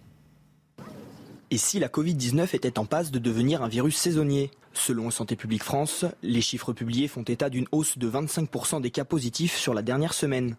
Et 1.50 1.58
si 1.58 1.78
la 1.78 1.88
Covid-19 1.88 2.54
était 2.54 2.78
en 2.78 2.86
passe 2.86 3.10
de 3.10 3.18
devenir 3.18 3.62
un 3.62 3.68
virus 3.68 3.96
saisonnier? 3.96 4.50
Selon 4.72 5.10
Santé 5.10 5.36
publique 5.36 5.62
France, 5.62 6.04
les 6.22 6.40
chiffres 6.40 6.72
publiés 6.72 7.06
font 7.06 7.22
état 7.22 7.50
d'une 7.50 7.66
hausse 7.70 7.98
de 7.98 8.10
25% 8.10 8.80
des 8.80 8.90
cas 8.90 9.04
positifs 9.04 9.54
sur 9.54 9.74
la 9.74 9.82
dernière 9.82 10.14
semaine. 10.14 10.56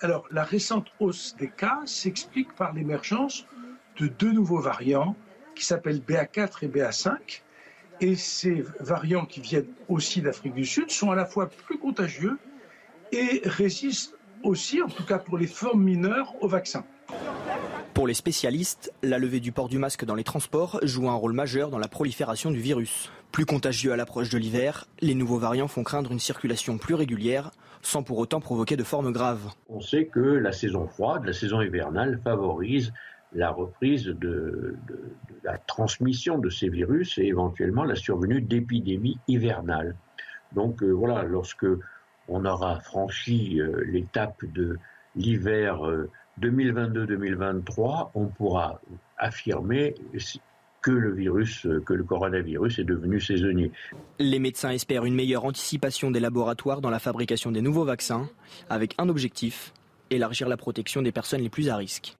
Alors, 0.00 0.26
la 0.30 0.44
récente 0.44 0.86
hausse 0.98 1.34
des 1.38 1.50
cas 1.50 1.80
s'explique 1.84 2.54
par 2.54 2.72
l'émergence 2.72 3.44
de 3.98 4.06
deux 4.06 4.32
nouveaux 4.32 4.60
variants 4.60 5.14
qui 5.54 5.64
s'appellent 5.64 6.00
BA4 6.00 6.64
et 6.64 6.68
BA5. 6.68 7.42
Et 8.00 8.16
ces 8.16 8.64
variants 8.78 9.26
qui 9.26 9.40
viennent 9.40 9.68
aussi 9.88 10.22
d'Afrique 10.22 10.54
du 10.54 10.64
Sud 10.64 10.90
sont 10.90 11.10
à 11.10 11.16
la 11.16 11.26
fois 11.26 11.50
plus 11.50 11.78
contagieux 11.78 12.38
et 13.12 13.42
résistent 13.44 14.14
aussi, 14.42 14.80
en 14.80 14.88
tout 14.88 15.04
cas 15.04 15.18
pour 15.18 15.36
les 15.36 15.46
formes 15.46 15.82
mineures, 15.82 16.34
au 16.40 16.48
vaccin. 16.48 16.84
Pour 18.00 18.08
les 18.08 18.14
spécialistes, 18.14 18.94
la 19.02 19.18
levée 19.18 19.40
du 19.40 19.52
port 19.52 19.68
du 19.68 19.76
masque 19.76 20.06
dans 20.06 20.14
les 20.14 20.24
transports 20.24 20.80
joue 20.82 21.10
un 21.10 21.14
rôle 21.14 21.34
majeur 21.34 21.68
dans 21.68 21.78
la 21.78 21.86
prolifération 21.86 22.50
du 22.50 22.58
virus. 22.58 23.12
Plus 23.30 23.44
contagieux 23.44 23.92
à 23.92 23.96
l'approche 23.96 24.30
de 24.30 24.38
l'hiver, 24.38 24.86
les 25.02 25.14
nouveaux 25.14 25.36
variants 25.36 25.68
font 25.68 25.82
craindre 25.82 26.10
une 26.10 26.18
circulation 26.18 26.78
plus 26.78 26.94
régulière, 26.94 27.50
sans 27.82 28.02
pour 28.02 28.16
autant 28.16 28.40
provoquer 28.40 28.78
de 28.78 28.84
formes 28.84 29.12
graves. 29.12 29.52
On 29.68 29.82
sait 29.82 30.06
que 30.06 30.18
la 30.18 30.52
saison 30.52 30.88
froide, 30.88 31.26
la 31.26 31.34
saison 31.34 31.60
hivernale 31.60 32.18
favorise 32.24 32.90
la 33.34 33.50
reprise 33.50 34.06
de, 34.06 34.76
la 35.44 35.58
transmission 35.58 36.38
de 36.38 36.48
ces 36.48 36.70
virus 36.70 37.18
et 37.18 37.24
éventuellement 37.24 37.84
la 37.84 37.96
survenue 37.96 38.40
d'épidémies 38.40 39.18
hivernales. 39.28 39.94
Donc 40.52 40.82
euh, 40.82 40.88
voilà, 40.88 41.22
lorsque 41.24 41.66
on 42.28 42.46
aura 42.46 42.80
franchi 42.80 43.60
euh, 43.60 43.84
l'étape 43.84 44.42
de 44.54 44.78
l'hiver 45.16 45.86
euh, 45.86 46.08
2022-2023, 46.40 48.10
on 48.14 48.26
pourra 48.26 48.80
affirmer 49.18 49.94
que 50.82 50.90
le 50.90 51.12
virus, 51.12 51.66
que 51.84 51.92
le 51.92 52.04
coronavirus 52.04 52.78
est 52.78 52.84
devenu 52.84 53.20
saisonnier. 53.20 53.70
Les 54.18 54.38
médecins 54.38 54.70
espèrent 54.70 55.04
une 55.04 55.14
meilleure 55.14 55.44
anticipation 55.44 56.10
des 56.10 56.20
laboratoires 56.20 56.80
dans 56.80 56.90
la 56.90 56.98
fabrication 56.98 57.52
des 57.52 57.60
nouveaux 57.60 57.84
vaccins, 57.84 58.28
avec 58.70 58.94
un 58.98 59.08
objectif, 59.08 59.74
élargir 60.10 60.48
la 60.48 60.56
protection 60.56 61.02
des 61.02 61.12
personnes 61.12 61.42
les 61.42 61.50
plus 61.50 61.68
à 61.68 61.76
risque. 61.76 62.16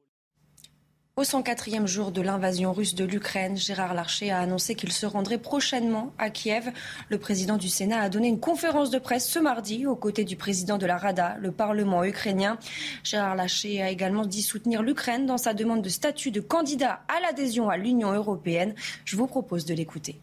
Au 1.20 1.22
104e 1.22 1.86
jour 1.86 2.12
de 2.12 2.22
l'invasion 2.22 2.72
russe 2.72 2.94
de 2.94 3.04
l'Ukraine, 3.04 3.54
Gérard 3.54 3.92
Larcher 3.92 4.30
a 4.30 4.38
annoncé 4.38 4.74
qu'il 4.74 4.90
se 4.90 5.04
rendrait 5.04 5.36
prochainement 5.36 6.14
à 6.16 6.30
Kiev. 6.30 6.72
Le 7.10 7.18
président 7.18 7.58
du 7.58 7.68
Sénat 7.68 8.00
a 8.00 8.08
donné 8.08 8.28
une 8.28 8.40
conférence 8.40 8.88
de 8.88 8.98
presse 8.98 9.28
ce 9.28 9.38
mardi 9.38 9.86
aux 9.86 9.96
côtés 9.96 10.24
du 10.24 10.36
président 10.36 10.78
de 10.78 10.86
la 10.86 10.96
Rada, 10.96 11.36
le 11.38 11.52
Parlement 11.52 12.04
ukrainien. 12.04 12.58
Gérard 13.04 13.36
Larcher 13.36 13.82
a 13.82 13.90
également 13.90 14.24
dit 14.24 14.40
soutenir 14.40 14.82
l'Ukraine 14.82 15.26
dans 15.26 15.36
sa 15.36 15.52
demande 15.52 15.82
de 15.82 15.90
statut 15.90 16.30
de 16.30 16.40
candidat 16.40 17.02
à 17.08 17.20
l'adhésion 17.20 17.68
à 17.68 17.76
l'Union 17.76 18.12
européenne. 18.12 18.74
Je 19.04 19.16
vous 19.16 19.26
propose 19.26 19.66
de 19.66 19.74
l'écouter. 19.74 20.18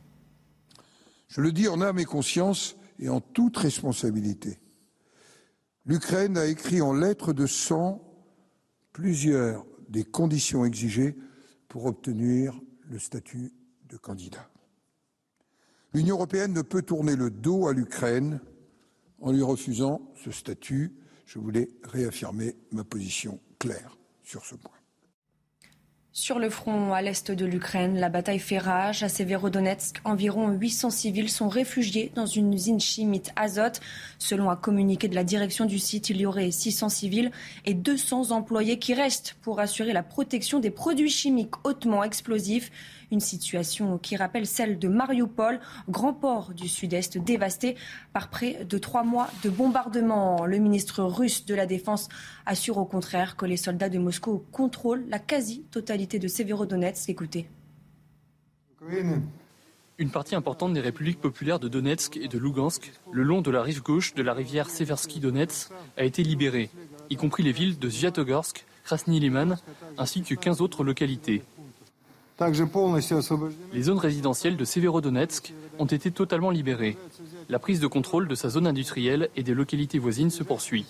Je 1.28 1.42
le 1.42 1.52
dis 1.52 1.68
en 1.68 1.80
âme 1.80 2.00
et 2.00 2.06
conscience 2.06 2.76
et 2.98 3.10
en 3.10 3.22
toute 3.22 3.58
responsabilité. 3.58 4.58
L'Ukraine 5.86 6.40
a 6.40 6.48
écrit 6.48 6.82
en 6.82 6.92
lettres 6.92 7.34
de 7.34 7.46
sang 7.46 8.02
plusieurs 8.94 9.64
des 9.90 10.04
conditions 10.04 10.66
exigées 10.66 11.16
pour 11.68 11.86
obtenir 11.86 12.60
le 12.90 13.00
statut 13.00 13.54
de 13.90 13.98
candidat. 13.98 14.50
L'Union 15.94 16.16
européenne 16.16 16.54
ne 16.54 16.62
peut 16.62 16.82
tourner 16.82 17.16
le 17.16 17.30
dos 17.30 17.68
à 17.68 17.74
l'Ukraine 17.74 18.40
en 19.20 19.32
lui 19.32 19.42
refusant 19.42 20.02
ce 20.24 20.32
statut. 20.32 20.94
Je 21.26 21.40
voulais 21.40 21.70
réaffirmer 21.84 22.56
ma 22.72 22.84
position 22.84 23.40
claire 23.60 23.98
sur 24.24 24.46
ce 24.46 24.56
point. 24.56 24.77
Sur 26.20 26.40
le 26.40 26.50
front 26.50 26.94
à 26.94 27.04
l'est 27.04 27.30
de 27.30 27.46
l'Ukraine, 27.46 28.00
la 28.00 28.10
bataille 28.10 28.40
fait 28.40 28.58
rage. 28.58 29.04
À 29.04 29.08
Severodonetsk, 29.08 30.02
environ 30.04 30.50
800 30.50 30.90
civils 30.90 31.30
sont 31.30 31.48
réfugiés 31.48 32.12
dans 32.16 32.26
une 32.26 32.52
usine 32.56 32.80
chimique 32.80 33.30
Azot. 33.36 33.80
Selon 34.18 34.50
un 34.50 34.56
communiqué 34.56 35.10
de 35.10 35.14
la 35.14 35.24
direction 35.24 35.66
du 35.66 35.78
site, 35.78 36.10
il 36.10 36.20
y 36.20 36.26
aurait 36.26 36.50
600 36.50 36.90
civils 36.90 37.32
et 37.66 37.76
200 37.76 38.32
employés 38.32 38.80
qui 38.80 38.96
restent 38.96 39.38
pour 39.44 39.60
assurer 39.60 39.94
la 39.94 40.02
protection 40.02 40.60
des 40.60 40.72
produits 40.72 41.12
chimiques 41.12 41.54
hautement 41.64 42.04
explosifs. 42.04 42.72
Une 43.10 43.20
situation 43.22 43.98
qui 43.98 44.18
rappelle 44.18 44.46
celle 44.46 44.80
de 44.80 44.90
Mariupol, 44.90 45.62
grand 45.88 46.14
port 46.14 46.54
du 46.54 46.68
sud-est 46.68 47.18
dévasté 47.18 47.76
par 48.12 48.30
près 48.30 48.66
de 48.66 48.78
trois 48.78 49.04
mois 49.04 49.30
de 49.44 49.50
bombardements. 49.50 50.46
Le 50.46 50.58
ministre 50.58 51.04
russe 51.04 51.46
de 51.46 51.56
la 51.56 51.66
Défense 51.66 52.10
assure 52.46 52.78
au 52.78 52.86
contraire 52.86 53.38
que 53.38 53.46
les 53.46 53.56
soldats 53.56 53.90
de 53.90 53.98
Moscou 53.98 54.44
contrôlent 54.52 55.06
la 55.08 55.20
quasi-totalité 55.20 56.20
de 56.20 56.28
Severodonetsk. 56.28 57.10
Écoutez. 57.10 57.48
Une 60.00 60.12
partie 60.12 60.36
importante 60.36 60.74
des 60.74 60.82
républiques 60.82 61.20
populaires 61.20 61.60
de 61.60 61.68
Donetsk 61.68 62.18
et 62.18 62.28
de 62.28 62.38
Lugansk, 62.38 62.92
le 63.12 63.24
long 63.24 63.42
de 63.42 63.50
la 63.50 63.64
rive 63.64 63.82
gauche 63.82 64.14
de 64.14 64.22
la 64.22 64.34
rivière 64.34 64.70
Seversky 64.70 65.20
Donetsk, 65.20 65.72
a 65.98 66.04
été 66.04 66.24
libérée, 66.24 66.70
y 67.10 67.16
compris 67.16 67.42
les 67.42 67.52
villes 67.52 67.80
de 67.80 67.90
Zviatogorsk, 67.90 68.66
Krasny 68.84 69.20
Liman, 69.20 69.58
ainsi 69.98 70.22
que 70.22 70.36
15 70.36 70.62
autres 70.62 70.84
localités. 70.84 71.42
Les 72.40 73.82
zones 73.82 73.98
résidentielles 73.98 74.58
de 74.58 74.66
Severodonetsk 74.66 75.54
ont 75.80 75.86
été 75.86 76.12
totalement 76.12 76.52
libérées. 76.52 76.98
La 77.50 77.60
prise 77.60 77.80
de 77.80 77.88
contrôle 77.88 78.28
de 78.28 78.36
sa 78.36 78.50
zone 78.50 78.68
industrielle 78.68 79.30
et 79.36 79.44
des 79.44 79.54
localités 79.54 80.00
voisines 80.00 80.30
se 80.30 80.44
poursuit. 80.44 80.86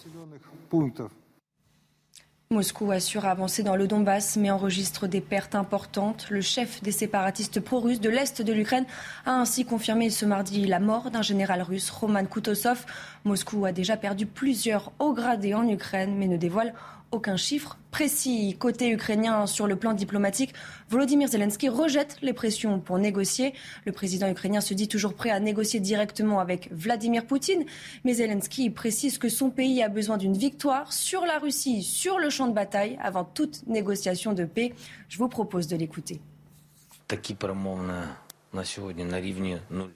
Moscou 2.50 2.92
assure 2.92 3.26
avancer 3.26 3.62
dans 3.62 3.76
le 3.76 3.88
Donbass, 3.88 4.38
mais 4.38 4.52
enregistre 4.52 5.06
des 5.08 5.20
pertes 5.20 5.54
importantes. 5.54 6.28
Le 6.30 6.40
chef 6.40 6.82
des 6.82 6.94
séparatistes 6.94 7.60
pro-russes 7.60 8.00
de 8.00 8.10
l'Est 8.10 8.42
de 8.42 8.54
l'Ukraine 8.54 8.86
a 9.26 9.32
ainsi 9.32 9.66
confirmé 9.66 10.10
ce 10.10 10.26
mardi 10.26 10.66
la 10.66 10.80
mort 10.80 11.12
d'un 11.12 11.22
général 11.22 11.62
russe, 11.62 11.90
Roman 11.90 12.24
Kutosov. 12.24 12.86
Moscou 13.26 13.66
a 13.66 13.74
déjà 13.74 13.98
perdu 13.98 14.26
plusieurs 14.26 14.94
hauts 15.00 15.14
gradés 15.14 15.56
en 15.56 15.68
Ukraine, 15.68 16.16
mais 16.18 16.28
ne 16.28 16.38
dévoile 16.38 16.74
aucun 17.12 17.38
chiffre 17.38 17.78
précis. 17.92 18.56
Côté 18.60 18.90
ukrainien, 18.92 19.48
sur 19.48 19.68
le 19.68 19.76
plan 19.76 19.94
diplomatique, 19.94 20.54
Volodymyr 20.90 21.28
Zelensky 21.28 21.70
rejette 21.70 22.18
les 22.22 22.34
pressions 22.34 22.80
pour 22.80 22.98
négocier. 22.98 23.54
Le 23.86 23.92
président 23.92 24.30
ukrainien 24.30 24.62
se 24.62 24.74
dit 24.74 24.88
toujours 24.88 25.14
prêt 25.14 25.30
à 25.30 25.40
négocier 25.40 25.80
directement 25.80 26.40
avec 26.40 26.72
Vladimir 26.72 27.26
Poutine. 27.26 27.66
Mais 28.04 28.16
Zelensky 28.16 28.70
précise 28.70 29.18
que 29.18 29.30
son 29.30 29.50
pays 29.50 29.82
a 29.82 29.90
besoin 29.90 30.18
d'une 30.18 30.38
victoire 30.38 30.94
sur 30.94 31.26
la 31.26 31.40
Russie, 31.40 31.84
sur 31.84 32.20
le 32.20 32.30
champ 32.30 32.48
de 32.48 32.54
bataille, 32.54 32.98
avant 33.02 33.24
toute 33.24 33.66
négociation 33.68 34.34
de 34.34 34.46
paix. 34.46 34.74
Je 35.10 35.18
vous 35.18 35.30
propose 35.30 35.68
de 35.68 35.76
l'écouter. 35.76 36.20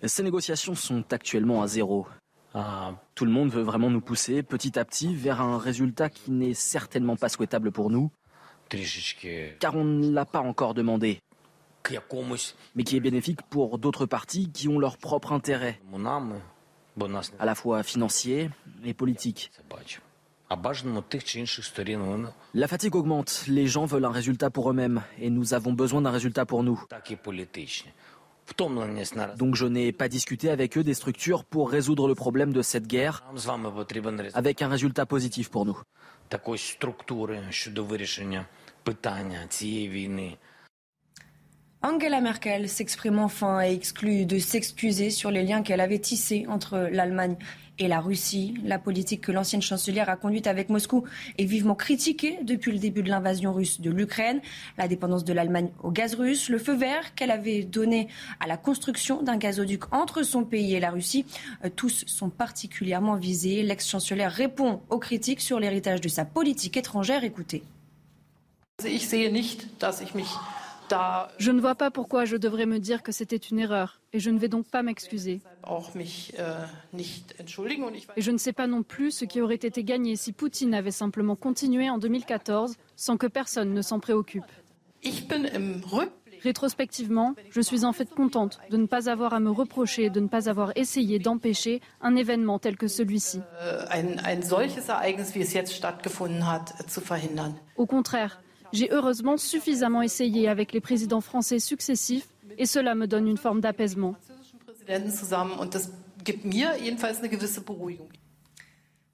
Ces 0.03 0.23
négociations 0.23 0.75
sont 0.75 1.03
actuellement 1.11 1.61
à 1.61 1.67
zéro. 1.67 2.05
Ah, 2.53 2.95
tout 3.15 3.23
le 3.25 3.31
monde 3.31 3.49
veut 3.49 3.61
vraiment 3.61 3.89
nous 3.89 4.01
pousser 4.01 4.43
petit 4.43 4.77
à 4.77 4.83
petit 4.83 5.15
vers 5.15 5.39
un 5.41 5.57
résultat 5.57 6.09
qui 6.09 6.31
n'est 6.31 6.53
certainement 6.53 7.15
pas 7.15 7.29
souhaitable 7.29 7.71
pour 7.71 7.89
nous, 7.89 8.11
car 9.59 9.75
on 9.75 9.83
ne 9.85 10.11
l'a 10.11 10.25
pas 10.25 10.39
encore 10.39 10.73
demandé, 10.73 11.21
mais 12.75 12.83
qui 12.83 12.97
est 12.97 13.01
bénéfique 13.01 13.41
pour 13.43 13.79
d'autres 13.79 14.05
parties 14.05 14.51
qui 14.51 14.67
ont 14.67 14.79
leur 14.79 14.97
propre 14.97 15.31
intérêt, 15.31 15.79
à 17.39 17.45
la 17.45 17.55
fois 17.55 17.83
financier 17.83 18.49
et 18.83 18.93
politique. 18.93 19.51
La 22.53 22.67
fatigue 22.67 22.95
augmente, 22.95 23.45
les 23.47 23.67
gens 23.67 23.85
veulent 23.85 24.03
un 24.03 24.11
résultat 24.11 24.49
pour 24.49 24.69
eux-mêmes. 24.69 25.01
Et 25.17 25.29
nous 25.29 25.53
avons 25.53 25.71
besoin 25.71 26.01
d'un 26.01 26.11
résultat 26.11 26.45
pour 26.45 26.63
nous. 26.63 26.83
Donc 29.37 29.55
je 29.55 29.65
n'ai 29.65 29.91
pas 29.91 30.07
discuté 30.07 30.49
avec 30.49 30.77
eux 30.77 30.83
des 30.83 30.93
structures 30.93 31.43
pour 31.43 31.69
résoudre 31.69 32.07
le 32.07 32.15
problème 32.15 32.53
de 32.53 32.61
cette 32.61 32.87
guerre 32.87 33.23
avec 34.33 34.61
un 34.61 34.67
résultat 34.67 35.05
positif 35.05 35.49
pour 35.49 35.65
nous. 35.65 35.77
Angela 41.83 42.21
Merkel 42.21 42.69
s'exprime 42.69 43.17
enfin 43.17 43.59
et 43.61 43.73
exclut 43.73 44.27
de 44.27 44.37
s'excuser 44.37 45.09
sur 45.09 45.31
les 45.31 45.41
liens 45.41 45.63
qu'elle 45.63 45.81
avait 45.81 45.97
tissés 45.97 46.45
entre 46.47 46.77
l'Allemagne 46.91 47.37
et 47.79 47.87
la 47.87 47.99
Russie. 47.99 48.53
La 48.63 48.77
politique 48.77 49.21
que 49.21 49.31
l'ancienne 49.31 49.63
chancelière 49.63 50.07
a 50.07 50.15
conduite 50.15 50.45
avec 50.45 50.69
Moscou 50.69 51.05
est 51.39 51.45
vivement 51.45 51.73
critiquée 51.73 52.37
depuis 52.43 52.71
le 52.71 52.77
début 52.77 53.01
de 53.01 53.09
l'invasion 53.09 53.51
russe 53.51 53.81
de 53.81 53.89
l'Ukraine. 53.89 54.41
La 54.77 54.87
dépendance 54.87 55.25
de 55.25 55.33
l'Allemagne 55.33 55.69
au 55.81 55.89
gaz 55.89 56.13
russe, 56.13 56.49
le 56.49 56.59
feu 56.59 56.75
vert 56.75 57.15
qu'elle 57.15 57.31
avait 57.31 57.63
donné 57.63 58.09
à 58.39 58.45
la 58.45 58.57
construction 58.57 59.23
d'un 59.23 59.37
gazoduc 59.37 59.91
entre 59.91 60.21
son 60.21 60.43
pays 60.43 60.75
et 60.75 60.79
la 60.79 60.91
Russie, 60.91 61.25
euh, 61.65 61.69
tous 61.75 62.03
sont 62.05 62.29
particulièrement 62.29 63.15
visés. 63.15 63.63
L'ex-chancelière 63.63 64.31
répond 64.31 64.81
aux 64.91 64.99
critiques 64.99 65.41
sur 65.41 65.59
l'héritage 65.59 65.99
de 65.99 66.09
sa 66.09 66.25
politique 66.25 66.77
étrangère. 66.77 67.23
Écoutez. 67.23 67.63
Je 71.37 71.51
ne 71.51 71.61
vois 71.61 71.75
pas 71.75 71.91
pourquoi 71.91 72.25
je 72.25 72.37
devrais 72.37 72.65
me 72.65 72.79
dire 72.79 73.03
que 73.03 73.11
c'était 73.11 73.37
une 73.37 73.59
erreur 73.59 73.99
et 74.13 74.19
je 74.19 74.29
ne 74.29 74.39
vais 74.39 74.47
donc 74.47 74.67
pas 74.67 74.83
m'excuser. 74.83 75.41
Et 78.15 78.21
je 78.21 78.31
ne 78.31 78.37
sais 78.37 78.53
pas 78.53 78.67
non 78.67 78.83
plus 78.83 79.11
ce 79.11 79.25
qui 79.25 79.41
aurait 79.41 79.55
été 79.55 79.83
gagné 79.83 80.15
si 80.15 80.33
Poutine 80.33 80.73
avait 80.73 80.91
simplement 80.91 81.35
continué 81.35 81.89
en 81.89 81.97
2014 81.97 82.75
sans 82.95 83.17
que 83.17 83.27
personne 83.27 83.73
ne 83.73 83.81
s'en 83.81 83.99
préoccupe. 83.99 84.43
Rétrospectivement, 86.43 87.35
je 87.51 87.61
suis 87.61 87.85
en 87.85 87.93
fait 87.93 88.09
contente 88.09 88.59
de 88.71 88.77
ne 88.77 88.87
pas 88.87 89.09
avoir 89.09 89.33
à 89.33 89.39
me 89.39 89.51
reprocher, 89.51 90.09
de 90.09 90.19
ne 90.19 90.27
pas 90.27 90.49
avoir 90.49 90.71
essayé 90.75 91.19
d'empêcher 91.19 91.81
un 92.01 92.15
événement 92.15 92.57
tel 92.57 92.77
que 92.77 92.87
celui-ci. 92.87 93.41
Au 97.77 97.85
contraire, 97.85 98.41
j'ai 98.73 98.91
heureusement 98.91 99.37
suffisamment 99.37 100.01
essayé 100.01 100.47
avec 100.47 100.73
les 100.73 100.81
présidents 100.81 101.21
français 101.21 101.59
successifs 101.59 102.27
et 102.57 102.65
cela 102.65 102.95
me 102.95 103.07
donne 103.07 103.27
une 103.27 103.37
forme 103.37 103.61
d'apaisement. 103.61 104.15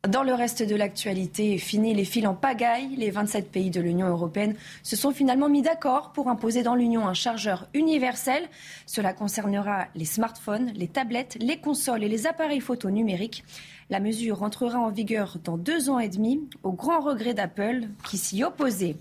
Dans 0.08 0.24
le 0.24 0.34
reste 0.34 0.64
de 0.64 0.76
l'actualité, 0.76 1.58
fini 1.58 1.94
les 1.94 2.06
fils 2.06 2.28
en 2.28 2.34
pagaille. 2.34 2.96
Les 2.96 3.10
27 3.10 3.52
pays 3.52 3.72
de 3.72 3.82
l'Union 3.82 4.08
européenne 4.08 4.56
se 4.84 4.96
sont 4.96 5.12
finalement 5.12 5.50
mis 5.50 5.62
d'accord 5.62 6.14
pour 6.14 6.30
imposer 6.30 6.64
dans 6.64 6.76
l'Union 6.76 7.08
un 7.08 7.14
chargeur 7.14 7.68
universel. 7.74 8.48
Cela 8.86 9.12
concernera 9.12 9.88
les 9.96 10.06
smartphones, 10.06 10.72
les 10.76 10.88
tablettes, 10.88 11.38
les 11.42 11.58
consoles 11.58 12.04
et 12.04 12.10
les 12.10 12.26
appareils 12.26 12.62
photo 12.62 12.90
numériques. 12.90 13.44
La 13.90 14.00
mesure 14.00 14.44
entrera 14.44 14.80
en 14.80 14.92
vigueur 14.92 15.38
dans 15.44 15.58
deux 15.58 15.90
ans 15.90 16.00
et 16.00 16.10
demi, 16.10 16.48
au 16.64 16.72
grand 16.72 17.02
regret 17.02 17.34
d'Apple 17.34 17.88
qui 18.08 18.18
s'y 18.18 18.44
opposait. 18.44 18.96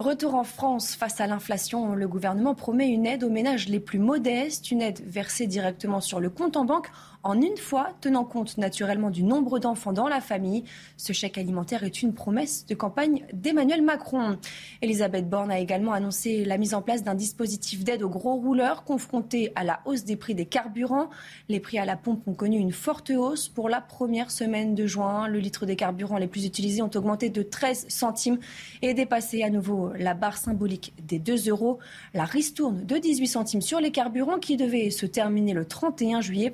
Retour 0.00 0.36
en 0.36 0.44
France 0.44 0.94
face 0.94 1.20
à 1.20 1.26
l'inflation, 1.26 1.96
le 1.96 2.06
gouvernement 2.06 2.54
promet 2.54 2.86
une 2.86 3.04
aide 3.04 3.24
aux 3.24 3.30
ménages 3.30 3.68
les 3.68 3.80
plus 3.80 3.98
modestes, 3.98 4.70
une 4.70 4.80
aide 4.80 5.00
versée 5.04 5.48
directement 5.48 6.00
sur 6.00 6.20
le 6.20 6.30
compte 6.30 6.56
en 6.56 6.64
banque 6.64 6.88
en 7.24 7.40
une 7.40 7.56
fois, 7.56 7.90
tenant 8.00 8.24
compte 8.24 8.58
naturellement 8.58 9.10
du 9.10 9.22
nombre 9.22 9.58
d'enfants 9.58 9.92
dans 9.92 10.08
la 10.08 10.20
famille. 10.20 10.64
Ce 10.96 11.12
chèque 11.12 11.36
alimentaire 11.36 11.82
est 11.82 12.02
une 12.02 12.14
promesse 12.14 12.64
de 12.66 12.74
campagne 12.74 13.24
d'Emmanuel 13.32 13.82
Macron. 13.82 14.38
Elisabeth 14.82 15.28
Borne 15.28 15.50
a 15.50 15.58
également 15.58 15.92
annoncé 15.92 16.44
la 16.44 16.58
mise 16.58 16.74
en 16.74 16.82
place 16.82 17.02
d'un 17.02 17.14
dispositif 17.14 17.82
d'aide 17.82 18.02
aux 18.02 18.08
gros 18.08 18.36
rouleurs 18.36 18.84
confrontés 18.84 19.52
à 19.56 19.64
la 19.64 19.80
hausse 19.84 20.04
des 20.04 20.16
prix 20.16 20.34
des 20.34 20.46
carburants. 20.46 21.10
Les 21.48 21.60
prix 21.60 21.78
à 21.78 21.84
la 21.84 21.96
pompe 21.96 22.26
ont 22.28 22.34
connu 22.34 22.58
une 22.58 22.72
forte 22.72 23.10
hausse 23.10 23.48
pour 23.48 23.68
la 23.68 23.80
première 23.80 24.30
semaine 24.30 24.74
de 24.74 24.86
juin. 24.86 25.28
Le 25.28 25.40
litre 25.40 25.66
des 25.66 25.76
carburants 25.76 26.18
les 26.18 26.28
plus 26.28 26.46
utilisés 26.46 26.82
ont 26.82 26.90
augmenté 26.94 27.30
de 27.30 27.42
13 27.42 27.86
centimes 27.88 28.38
et 28.80 28.94
dépassé 28.94 29.42
à 29.42 29.50
nouveau 29.50 29.92
la 29.98 30.14
barre 30.14 30.36
symbolique 30.36 30.94
des 31.02 31.18
2 31.18 31.48
euros. 31.48 31.78
La 32.14 32.24
ristourne 32.24 32.86
de 32.86 32.96
18 32.96 33.26
centimes 33.26 33.62
sur 33.62 33.80
les 33.80 33.90
carburants 33.90 34.38
qui 34.38 34.56
devait 34.56 34.90
se 34.90 35.06
terminer 35.06 35.52
le 35.52 35.64
31 35.64 36.20
juillet 36.20 36.52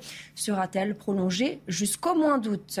sera-t-elle 0.55 0.95
prolongée 0.95 1.59
jusqu'au 1.67 2.15
mois 2.15 2.39
d'août 2.39 2.79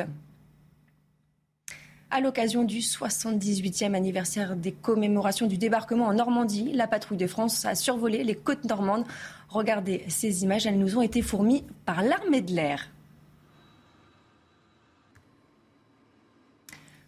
à 2.11 2.21
l'occasion 2.21 2.63
du 2.63 2.79
78e 2.79 3.93
anniversaire 3.93 4.55
des 4.55 4.71
commémorations 4.71 5.47
du 5.47 5.57
débarquement 5.57 6.05
en 6.05 6.13
Normandie, 6.13 6.71
la 6.71 6.87
patrouille 6.87 7.17
de 7.17 7.27
France 7.27 7.65
a 7.65 7.75
survolé 7.75 8.23
les 8.23 8.35
côtes 8.35 8.63
normandes. 8.63 9.03
Regardez 9.49 10.05
ces 10.07 10.43
images, 10.43 10.65
elles 10.65 10.79
nous 10.79 10.97
ont 10.97 11.01
été 11.01 11.21
fournies 11.21 11.65
par 11.85 12.03
l'armée 12.03 12.39
de 12.39 12.53
l'air. 12.53 12.89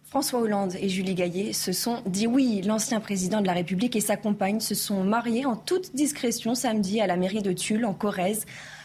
François 0.04 0.40
Hollande 0.40 0.74
et 0.78 0.90
Julie 0.90 1.14
Gaillet 1.14 1.54
se 1.54 1.72
sont 1.72 2.02
dit 2.04 2.26
oui. 2.26 2.60
L'ancien 2.60 3.00
président 3.00 3.40
de 3.40 3.46
la 3.46 3.54
République 3.54 3.96
et 3.96 4.02
sa 4.02 4.18
compagne 4.18 4.60
se 4.60 4.74
sont 4.74 5.04
mariés 5.04 5.46
en 5.46 5.56
toute 5.56 5.94
discrétion 5.94 6.54
samedi 6.54 7.00
à 7.00 7.06
la 7.06 7.16
mairie 7.16 7.40
de 7.40 7.52
Tulle, 7.52 7.86
en 7.86 7.94
Corrèze. 7.94 8.44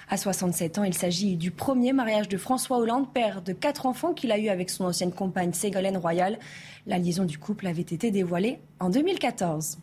À 0.09 0.17
67 0.17 0.77
ans, 0.79 0.83
il 0.83 0.93
s'agit 0.93 1.35
du 1.37 1.51
premier 1.51 1.93
mariage 1.93 2.27
de 2.27 2.37
François 2.37 2.77
Hollande, 2.77 3.11
père 3.13 3.41
de 3.41 3.53
quatre 3.53 3.85
enfants 3.85 4.13
qu'il 4.13 4.31
a 4.31 4.37
eu 4.37 4.49
avec 4.49 4.69
son 4.69 4.85
ancienne 4.85 5.11
compagne 5.11 5.53
Ségolène 5.53 5.97
Royal. 5.97 6.39
La 6.87 6.97
liaison 6.97 7.23
du 7.23 7.37
couple 7.37 7.67
avait 7.67 7.81
été 7.81 8.11
dévoilée 8.11 8.59
en 8.79 8.89
2014. 8.89 9.77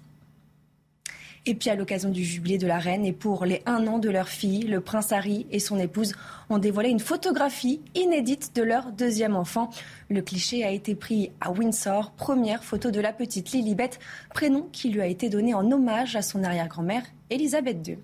Et 1.47 1.55
puis 1.55 1.71
à 1.71 1.75
l'occasion 1.75 2.11
du 2.11 2.23
jubilé 2.23 2.59
de 2.59 2.67
la 2.67 2.79
reine 2.79 3.07
et 3.07 3.15
pour 3.15 3.47
les 3.47 3.63
un 3.65 3.87
an 3.87 3.99
de 3.99 4.11
leur 4.11 4.29
fille, 4.29 4.65
le 4.65 4.83
prince 4.83 5.11
Harry 5.11 5.47
et 5.51 5.59
son 5.59 5.79
épouse 5.79 6.13
ont 6.51 6.59
dévoilé 6.59 6.91
une 6.91 7.01
photographie 7.01 7.81
inédite 7.95 8.55
de 8.55 8.63
leur 8.63 8.93
deuxième 8.93 9.35
enfant. 9.35 9.71
Le 10.11 10.21
cliché 10.21 10.65
a 10.65 10.71
été 10.71 10.95
pris 10.95 11.33
à 11.41 11.51
Windsor, 11.51 12.11
première 12.11 12.63
photo 12.63 12.91
de 12.91 13.01
la 13.01 13.15
petite 13.15 13.53
Lilibet, 13.53 13.91
prénom 14.35 14.69
qui 14.71 14.91
lui 14.91 15.01
a 15.01 15.07
été 15.07 15.31
donné 15.31 15.55
en 15.55 15.71
hommage 15.73 16.15
à 16.15 16.21
son 16.21 16.45
arrière-grand-mère, 16.45 17.05
Elisabeth 17.31 17.89
II. 17.89 17.99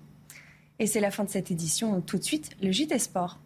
Et 0.79 0.87
c'est 0.87 0.99
la 0.99 1.11
fin 1.11 1.23
de 1.23 1.29
cette 1.29 1.51
édition. 1.51 2.01
Tout 2.01 2.17
de 2.17 2.23
suite, 2.23 2.51
le 2.61 2.71
JT 2.71 2.99
Sport. 2.99 3.39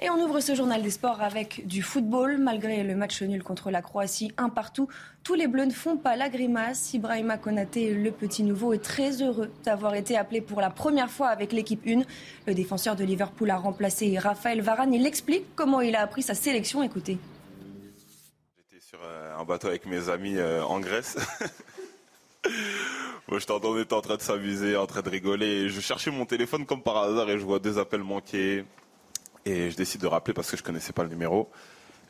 Et 0.00 0.10
on 0.10 0.22
ouvre 0.22 0.40
ce 0.40 0.54
journal 0.54 0.82
des 0.82 0.90
sports 0.90 1.22
avec 1.22 1.66
du 1.66 1.80
football. 1.80 2.36
Malgré 2.36 2.82
le 2.82 2.96
match 2.96 3.22
nul 3.22 3.42
contre 3.42 3.70
la 3.70 3.80
Croatie, 3.80 4.32
un 4.36 4.48
partout, 4.48 4.88
tous 5.22 5.34
les 5.34 5.46
Bleus 5.46 5.66
ne 5.66 5.72
font 5.72 5.96
pas 5.96 6.16
la 6.16 6.28
grimace. 6.28 6.92
Ibrahima 6.92 7.38
Konaté, 7.38 7.94
le 7.94 8.10
petit 8.10 8.42
nouveau, 8.42 8.72
est 8.72 8.82
très 8.82 9.22
heureux 9.22 9.50
d'avoir 9.64 9.94
été 9.94 10.16
appelé 10.16 10.40
pour 10.40 10.60
la 10.60 10.68
première 10.68 11.10
fois 11.10 11.28
avec 11.28 11.52
l'équipe 11.52 11.86
1. 11.86 12.02
Le 12.46 12.54
défenseur 12.54 12.96
de 12.96 13.04
Liverpool 13.04 13.48
a 13.50 13.56
remplacé 13.56 14.18
Raphaël 14.18 14.60
Varane. 14.60 14.92
Il 14.92 15.06
explique 15.06 15.46
comment 15.54 15.80
il 15.80 15.94
a 15.94 16.02
appris 16.02 16.22
sa 16.22 16.34
sélection. 16.34 16.82
Écoutez. 16.82 17.16
J'étais 18.56 18.84
sur 18.84 18.98
euh, 19.02 19.38
un 19.38 19.44
bateau 19.44 19.68
avec 19.68 19.86
mes 19.86 20.08
amis 20.08 20.36
euh, 20.36 20.62
en 20.64 20.80
Grèce. 20.80 21.16
Moi, 23.28 23.38
je 23.38 23.46
on 23.50 23.78
était 23.80 23.94
en 23.94 24.02
train 24.02 24.16
de 24.16 24.22
s'amuser, 24.22 24.76
en 24.76 24.86
train 24.86 25.00
de 25.00 25.08
rigoler. 25.08 25.70
je 25.70 25.80
cherchais 25.80 26.10
mon 26.10 26.26
téléphone 26.26 26.66
comme 26.66 26.82
par 26.82 26.98
hasard 26.98 27.30
et 27.30 27.38
je 27.38 27.44
vois 27.44 27.58
deux 27.58 27.78
appels 27.78 28.02
manqués. 28.02 28.64
Et 29.46 29.70
je 29.70 29.76
décide 29.76 30.02
de 30.02 30.06
rappeler 30.06 30.34
parce 30.34 30.50
que 30.50 30.56
je 30.58 30.62
connaissais 30.62 30.92
pas 30.92 31.04
le 31.04 31.08
numéro. 31.08 31.48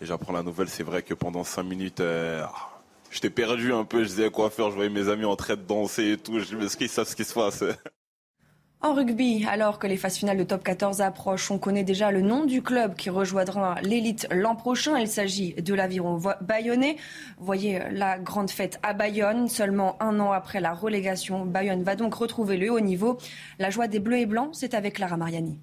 Et 0.01 0.07
j'apprends 0.07 0.33
la 0.33 0.43
nouvelle. 0.43 0.69
C'est 0.69 0.83
vrai 0.83 1.03
que 1.03 1.15
pendant 1.15 1.45
cinq 1.45 1.63
minutes, 1.63 2.01
euh, 2.01 2.45
j'étais 3.13 3.31
perdu 3.31 3.73
un 3.73 3.85
peu. 3.85 4.03
Je 4.03 4.09
disais 4.09 4.31
quoi 4.31 4.51
faire. 4.51 4.71
Je 4.71 4.75
voyais 4.75 4.91
mes 4.91 5.09
amis 5.09 5.25
en 5.25 5.37
train 5.37 5.55
de 5.55 5.63
danser 5.63 6.13
et 6.13 6.19
tout. 6.19 6.41
Je 6.41 6.57
me 6.57 6.61
disais, 6.61 6.67
est-ce 6.67 6.77
qu'ils 6.77 6.89
savent 6.89 7.09
ce 7.09 7.15
qui 7.15 7.25
se 7.25 7.35
passe 7.35 7.63
En 8.85 8.93
rugby, 8.93 9.47
alors 9.49 9.79
que 9.79 9.87
les 9.87 9.97
phases 9.97 10.19
finales 10.19 10.37
de 10.37 10.45
top 10.45 10.63
14 10.63 11.01
approchent, 11.01 11.51
on 11.51 11.57
connaît 11.57 11.85
déjà 11.85 12.11
le 12.11 12.21
nom 12.21 12.45
du 12.45 12.61
club 12.61 12.95
qui 12.97 13.09
rejoindra 13.09 13.77
l'élite 13.81 14.29
l'an 14.31 14.57
prochain. 14.57 14.99
Il 14.99 15.09
s'agit 15.09 15.55
de 15.55 15.73
l'Aviron 15.73 16.21
bayonnais. 16.43 16.97
Voyez 17.39 17.81
la 17.93 18.19
grande 18.19 18.51
fête 18.51 18.79
à 18.83 18.93
Bayonne, 18.93 19.49
seulement 19.49 19.97
un 20.03 20.21
an 20.21 20.33
après 20.33 20.61
la 20.61 20.75
relégation. 20.75 21.47
Bayonne 21.47 21.83
va 21.83 21.97
donc 21.97 22.13
retrouver 22.13 22.59
le 22.59 22.71
haut 22.71 22.81
niveau. 22.81 23.17
La 23.59 23.71
joie 23.71 23.89
des 23.89 24.01
Bleus 24.01 24.19
et 24.19 24.27
Blancs, 24.27 24.51
c'est 24.53 24.75
avec 24.75 24.97
Clara 24.97 25.17
Mariani. 25.17 25.59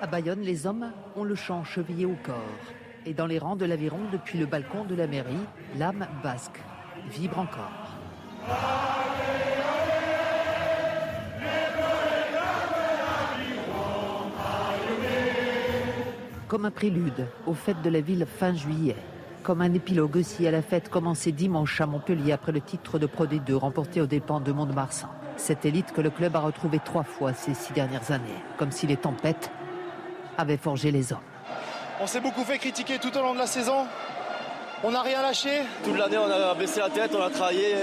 À 0.00 0.06
Bayonne, 0.08 0.42
les 0.42 0.68
hommes 0.68 0.92
ont 1.16 1.24
le 1.24 1.34
chant 1.34 1.64
chevillé 1.64 2.06
au 2.06 2.14
corps. 2.22 2.36
Et 3.06 3.12
dans 3.12 3.26
les 3.26 3.40
rangs 3.40 3.56
de 3.56 3.64
l'Aviron, 3.64 4.02
depuis 4.12 4.38
le 4.38 4.46
balcon 4.46 4.84
de 4.84 4.94
la 4.94 5.08
mairie, 5.08 5.34
l'âme 5.76 6.06
basque 6.22 6.60
vibre 7.08 7.38
encore. 7.38 7.70
Comme 16.46 16.64
un 16.64 16.70
prélude 16.70 17.26
aux 17.46 17.54
fêtes 17.54 17.82
de 17.82 17.90
la 17.90 18.00
ville 18.00 18.26
fin 18.26 18.54
juillet, 18.54 18.96
comme 19.42 19.60
un 19.60 19.72
épilogue 19.74 20.16
aussi 20.16 20.46
à 20.46 20.50
la 20.50 20.62
fête 20.62 20.88
commencée 20.88 21.32
dimanche 21.32 21.80
à 21.80 21.86
Montpellier 21.86 22.32
après 22.32 22.52
le 22.52 22.60
titre 22.60 22.98
de 22.98 23.06
Pro 23.06 23.26
D2 23.26 23.54
remporté 23.54 24.00
aux 24.00 24.06
dépens 24.06 24.40
de 24.40 24.52
Mont-de-Marsan. 24.52 25.08
Cette 25.36 25.64
élite 25.64 25.92
que 25.92 26.00
le 26.00 26.10
club 26.10 26.36
a 26.36 26.40
retrouvée 26.40 26.80
trois 26.84 27.04
fois 27.04 27.32
ces 27.32 27.54
six 27.54 27.72
dernières 27.72 28.10
années, 28.10 28.42
comme 28.56 28.72
si 28.72 28.86
les 28.86 28.96
tempêtes 28.96 29.50
avaient 30.36 30.56
forgé 30.56 30.90
les 30.90 31.12
hommes. 31.12 31.18
On 32.00 32.06
s'est 32.06 32.20
beaucoup 32.20 32.44
fait 32.44 32.58
critiquer 32.58 32.98
tout 32.98 33.16
au 33.16 33.22
long 33.22 33.34
de 33.34 33.38
la 33.38 33.46
saison. 33.46 33.86
On 34.84 34.90
n'a 34.92 35.02
rien 35.02 35.22
lâché. 35.22 35.62
Toute 35.82 35.98
l'année, 35.98 36.18
on 36.18 36.30
a 36.30 36.54
baissé 36.54 36.80
la 36.80 36.88
tête, 36.88 37.10
on 37.18 37.22
a 37.22 37.30
travaillé. 37.30 37.74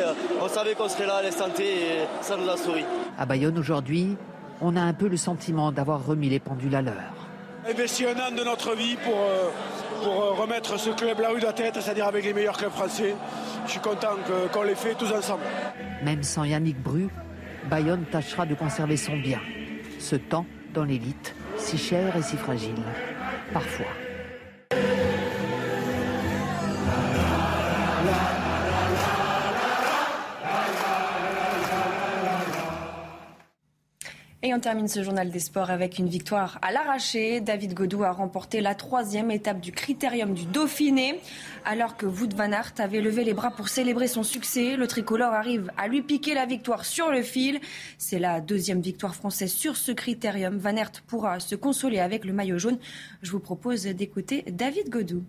On 0.41 0.47
savait 0.47 0.75
qu'on 0.75 0.87
serait 0.87 1.05
là 1.05 1.15
à 1.17 1.23
l'instant 1.23 1.49
T 1.49 1.63
et 1.63 2.07
ça 2.21 2.37
nous 2.37 2.49
a 2.49 2.55
souri. 2.55 2.85
À 3.17 3.25
Bayonne 3.25 3.57
aujourd'hui, 3.57 4.15
on 4.61 4.75
a 4.77 4.81
un 4.81 4.93
peu 4.93 5.07
le 5.07 5.17
sentiment 5.17 5.71
d'avoir 5.71 6.05
remis 6.05 6.29
les 6.29 6.39
pendules 6.39 6.75
à 6.75 6.81
l'heure. 6.81 7.27
Investi 7.67 8.05
un 8.05 8.13
an 8.13 8.31
de 8.31 8.43
notre 8.43 8.75
vie 8.75 8.95
pour, 9.03 9.15
euh, 9.15 9.49
pour 10.03 10.21
euh, 10.21 10.31
remettre 10.33 10.77
ce 10.79 10.91
club 10.91 11.19
la 11.19 11.29
rue 11.29 11.39
de 11.39 11.45
la 11.45 11.53
tête, 11.53 11.75
c'est-à-dire 11.81 12.05
avec 12.05 12.23
les 12.23 12.33
meilleurs 12.33 12.57
clubs 12.57 12.71
français. 12.71 13.15
Je 13.65 13.71
suis 13.71 13.79
content 13.79 14.15
qu'on 14.53 14.63
les 14.63 14.75
fait 14.75 14.93
tous 14.93 15.11
ensemble. 15.11 15.43
Même 16.03 16.23
sans 16.23 16.43
Yannick 16.43 16.81
Bru, 16.81 17.09
Bayonne 17.69 18.05
tâchera 18.05 18.45
de 18.45 18.53
conserver 18.53 18.97
son 18.97 19.17
bien. 19.17 19.39
Ce 19.99 20.15
temps 20.15 20.45
dans 20.73 20.83
l'élite, 20.83 21.33
si 21.57 21.77
cher 21.77 22.15
et 22.15 22.21
si 22.21 22.37
fragile, 22.37 22.75
parfois. 23.51 24.04
Et 34.47 34.53
on 34.53 34.59
termine 34.59 34.87
ce 34.87 35.01
journal 35.01 35.31
des 35.31 35.39
sports 35.39 35.71
avec 35.71 35.97
une 35.97 36.07
victoire 36.07 36.59
à 36.61 36.71
l'arraché. 36.71 37.41
David 37.41 37.73
Godou 37.73 38.03
a 38.03 38.11
remporté 38.11 38.61
la 38.61 38.75
troisième 38.75 39.31
étape 39.31 39.59
du 39.59 39.71
critérium 39.71 40.35
du 40.35 40.45
Dauphiné. 40.45 41.19
Alors 41.65 41.97
que 41.97 42.05
Wout 42.05 42.29
van 42.35 42.51
Aert 42.51 42.73
avait 42.77 43.01
levé 43.01 43.23
les 43.23 43.33
bras 43.33 43.49
pour 43.49 43.69
célébrer 43.69 44.07
son 44.07 44.21
succès, 44.21 44.75
le 44.75 44.85
tricolore 44.85 45.33
arrive 45.33 45.71
à 45.77 45.87
lui 45.87 46.03
piquer 46.03 46.35
la 46.35 46.45
victoire 46.45 46.85
sur 46.85 47.09
le 47.09 47.23
fil. 47.23 47.59
C'est 47.97 48.19
la 48.19 48.39
deuxième 48.39 48.81
victoire 48.81 49.15
française 49.15 49.51
sur 49.51 49.77
ce 49.77 49.91
critérium. 49.91 50.59
Van 50.59 50.77
Aert 50.77 51.01
pourra 51.07 51.39
se 51.39 51.55
consoler 51.55 51.97
avec 51.97 52.23
le 52.23 52.31
maillot 52.31 52.59
jaune. 52.59 52.77
Je 53.23 53.31
vous 53.31 53.39
propose 53.39 53.85
d'écouter 53.85 54.45
David 54.51 54.89
Godou. 54.89 55.23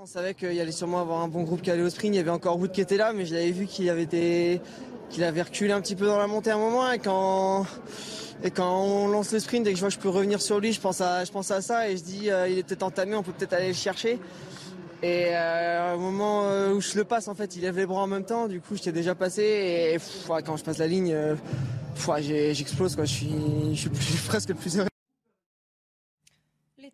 On 0.00 0.06
savait 0.06 0.32
qu'il 0.32 0.60
allait 0.60 0.70
sûrement 0.70 1.00
avoir 1.00 1.22
un 1.22 1.28
bon 1.28 1.42
groupe 1.42 1.60
qui 1.60 1.72
allait 1.72 1.82
au 1.82 1.90
sprint. 1.90 2.14
Il 2.14 2.18
y 2.18 2.20
avait 2.20 2.30
encore 2.30 2.56
Wood 2.56 2.70
qui 2.70 2.80
était 2.80 2.96
là, 2.96 3.12
mais 3.12 3.26
je 3.26 3.34
l'avais 3.34 3.50
vu 3.50 3.66
qu'il 3.66 3.90
avait 3.90 4.04
été 4.04 4.60
qu'il 5.10 5.24
avait 5.24 5.42
reculé 5.42 5.72
un 5.72 5.80
petit 5.80 5.96
peu 5.96 6.06
dans 6.06 6.18
la 6.18 6.28
montée 6.28 6.50
à 6.50 6.54
un 6.54 6.58
moment 6.58 6.88
et 6.92 7.00
quand 7.00 7.66
et 8.44 8.52
quand 8.52 8.80
on 8.80 9.08
lance 9.08 9.32
le 9.32 9.40
sprint 9.40 9.66
et 9.66 9.70
que 9.70 9.76
je 9.76 9.80
vois 9.80 9.88
que 9.88 9.96
je 9.96 9.98
peux 9.98 10.08
revenir 10.08 10.40
sur 10.40 10.60
lui, 10.60 10.72
je 10.72 10.80
pense 10.80 11.00
à 11.00 11.24
je 11.24 11.32
pense 11.32 11.50
à 11.50 11.62
ça 11.62 11.90
et 11.90 11.96
je 11.96 12.04
dis 12.04 12.30
euh, 12.30 12.48
il 12.48 12.58
est 12.58 12.62
peut-être 12.62 12.84
entamé, 12.84 13.16
on 13.16 13.24
peut 13.24 13.32
peut-être 13.32 13.54
aller 13.54 13.68
le 13.68 13.74
chercher. 13.74 14.20
Et 15.02 15.30
euh, 15.32 15.96
au 15.96 15.98
moment 15.98 16.44
euh, 16.44 16.74
où 16.74 16.80
je 16.80 16.96
le 16.96 17.02
passe, 17.02 17.26
en 17.26 17.34
fait, 17.34 17.56
il 17.56 17.62
lève 17.62 17.76
les 17.76 17.86
bras 17.86 18.02
en 18.02 18.06
même 18.06 18.24
temps. 18.24 18.46
Du 18.46 18.60
coup, 18.60 18.76
j'étais 18.76 18.92
déjà 18.92 19.16
passé 19.16 19.42
et 19.42 19.98
quand 20.44 20.56
je 20.56 20.62
passe 20.62 20.78
la 20.78 20.86
ligne, 20.86 21.12
euh, 21.12 21.34
j'explose. 22.52 22.94
quoi. 22.94 23.04
Je 23.04 23.12
suis, 23.14 23.34
je 23.72 23.80
suis, 23.80 23.90
je 23.92 24.02
suis 24.02 24.18
presque 24.28 24.50
le 24.50 24.54
plus 24.54 24.78
heureux. 24.78 24.88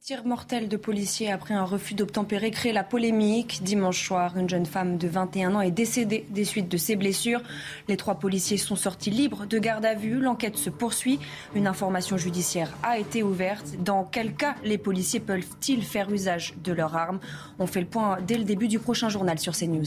Les 0.07 0.17
tirs 0.17 0.27
mortels 0.27 0.69
de 0.69 0.77
policiers 0.77 1.33
après 1.33 1.55
un 1.55 1.65
refus 1.65 1.95
d'obtempérer 1.95 2.51
créent 2.51 2.75
la 2.75 2.85
polémique. 2.85 3.61
Dimanche 3.63 4.07
soir, 4.07 4.37
une 4.37 4.51
jeune 4.51 4.67
femme 4.67 4.99
de 4.99 5.09
21 5.09 5.55
ans 5.55 5.63
est 5.63 5.71
décédée 5.71 6.27
des 6.29 6.45
suites 6.45 6.69
de 6.69 6.77
ses 6.77 6.95
blessures. 6.95 7.41
Les 7.89 7.97
trois 7.97 8.17
policiers 8.17 8.59
sont 8.59 8.77
sortis 8.77 9.09
libres 9.09 9.47
de 9.47 9.59
garde 9.59 9.87
à 9.87 9.95
vue. 9.95 10.21
L'enquête 10.21 10.59
se 10.59 10.69
poursuit. 10.69 11.21
Une 11.55 11.67
information 11.67 12.19
judiciaire 12.19 12.71
a 12.83 12.99
été 12.99 13.23
ouverte. 13.23 13.77
Dans 13.79 14.05
quel 14.05 14.35
cas 14.35 14.57
les 14.63 14.77
policiers 14.77 15.21
peuvent-ils 15.21 15.83
faire 15.83 16.11
usage 16.11 16.53
de 16.63 16.75
leurs 16.75 16.97
armes? 16.97 17.21
On 17.59 17.67
fait 17.67 17.81
le 17.81 17.87
point 17.87 18.19
dès 18.21 18.37
le 18.37 18.45
début 18.45 18.69
du 18.69 18.81
prochain 18.81 19.09
journal 19.09 19.39
sur 19.39 19.57
CNews. 19.57 19.87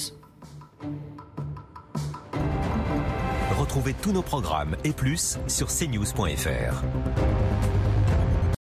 Retrouvez 3.56 3.94
tous 3.94 4.14
nos 4.14 4.24
programmes 4.24 4.78
et 4.84 4.94
plus 4.94 5.38
sur 5.48 5.68
cnews.fr. 5.68 6.84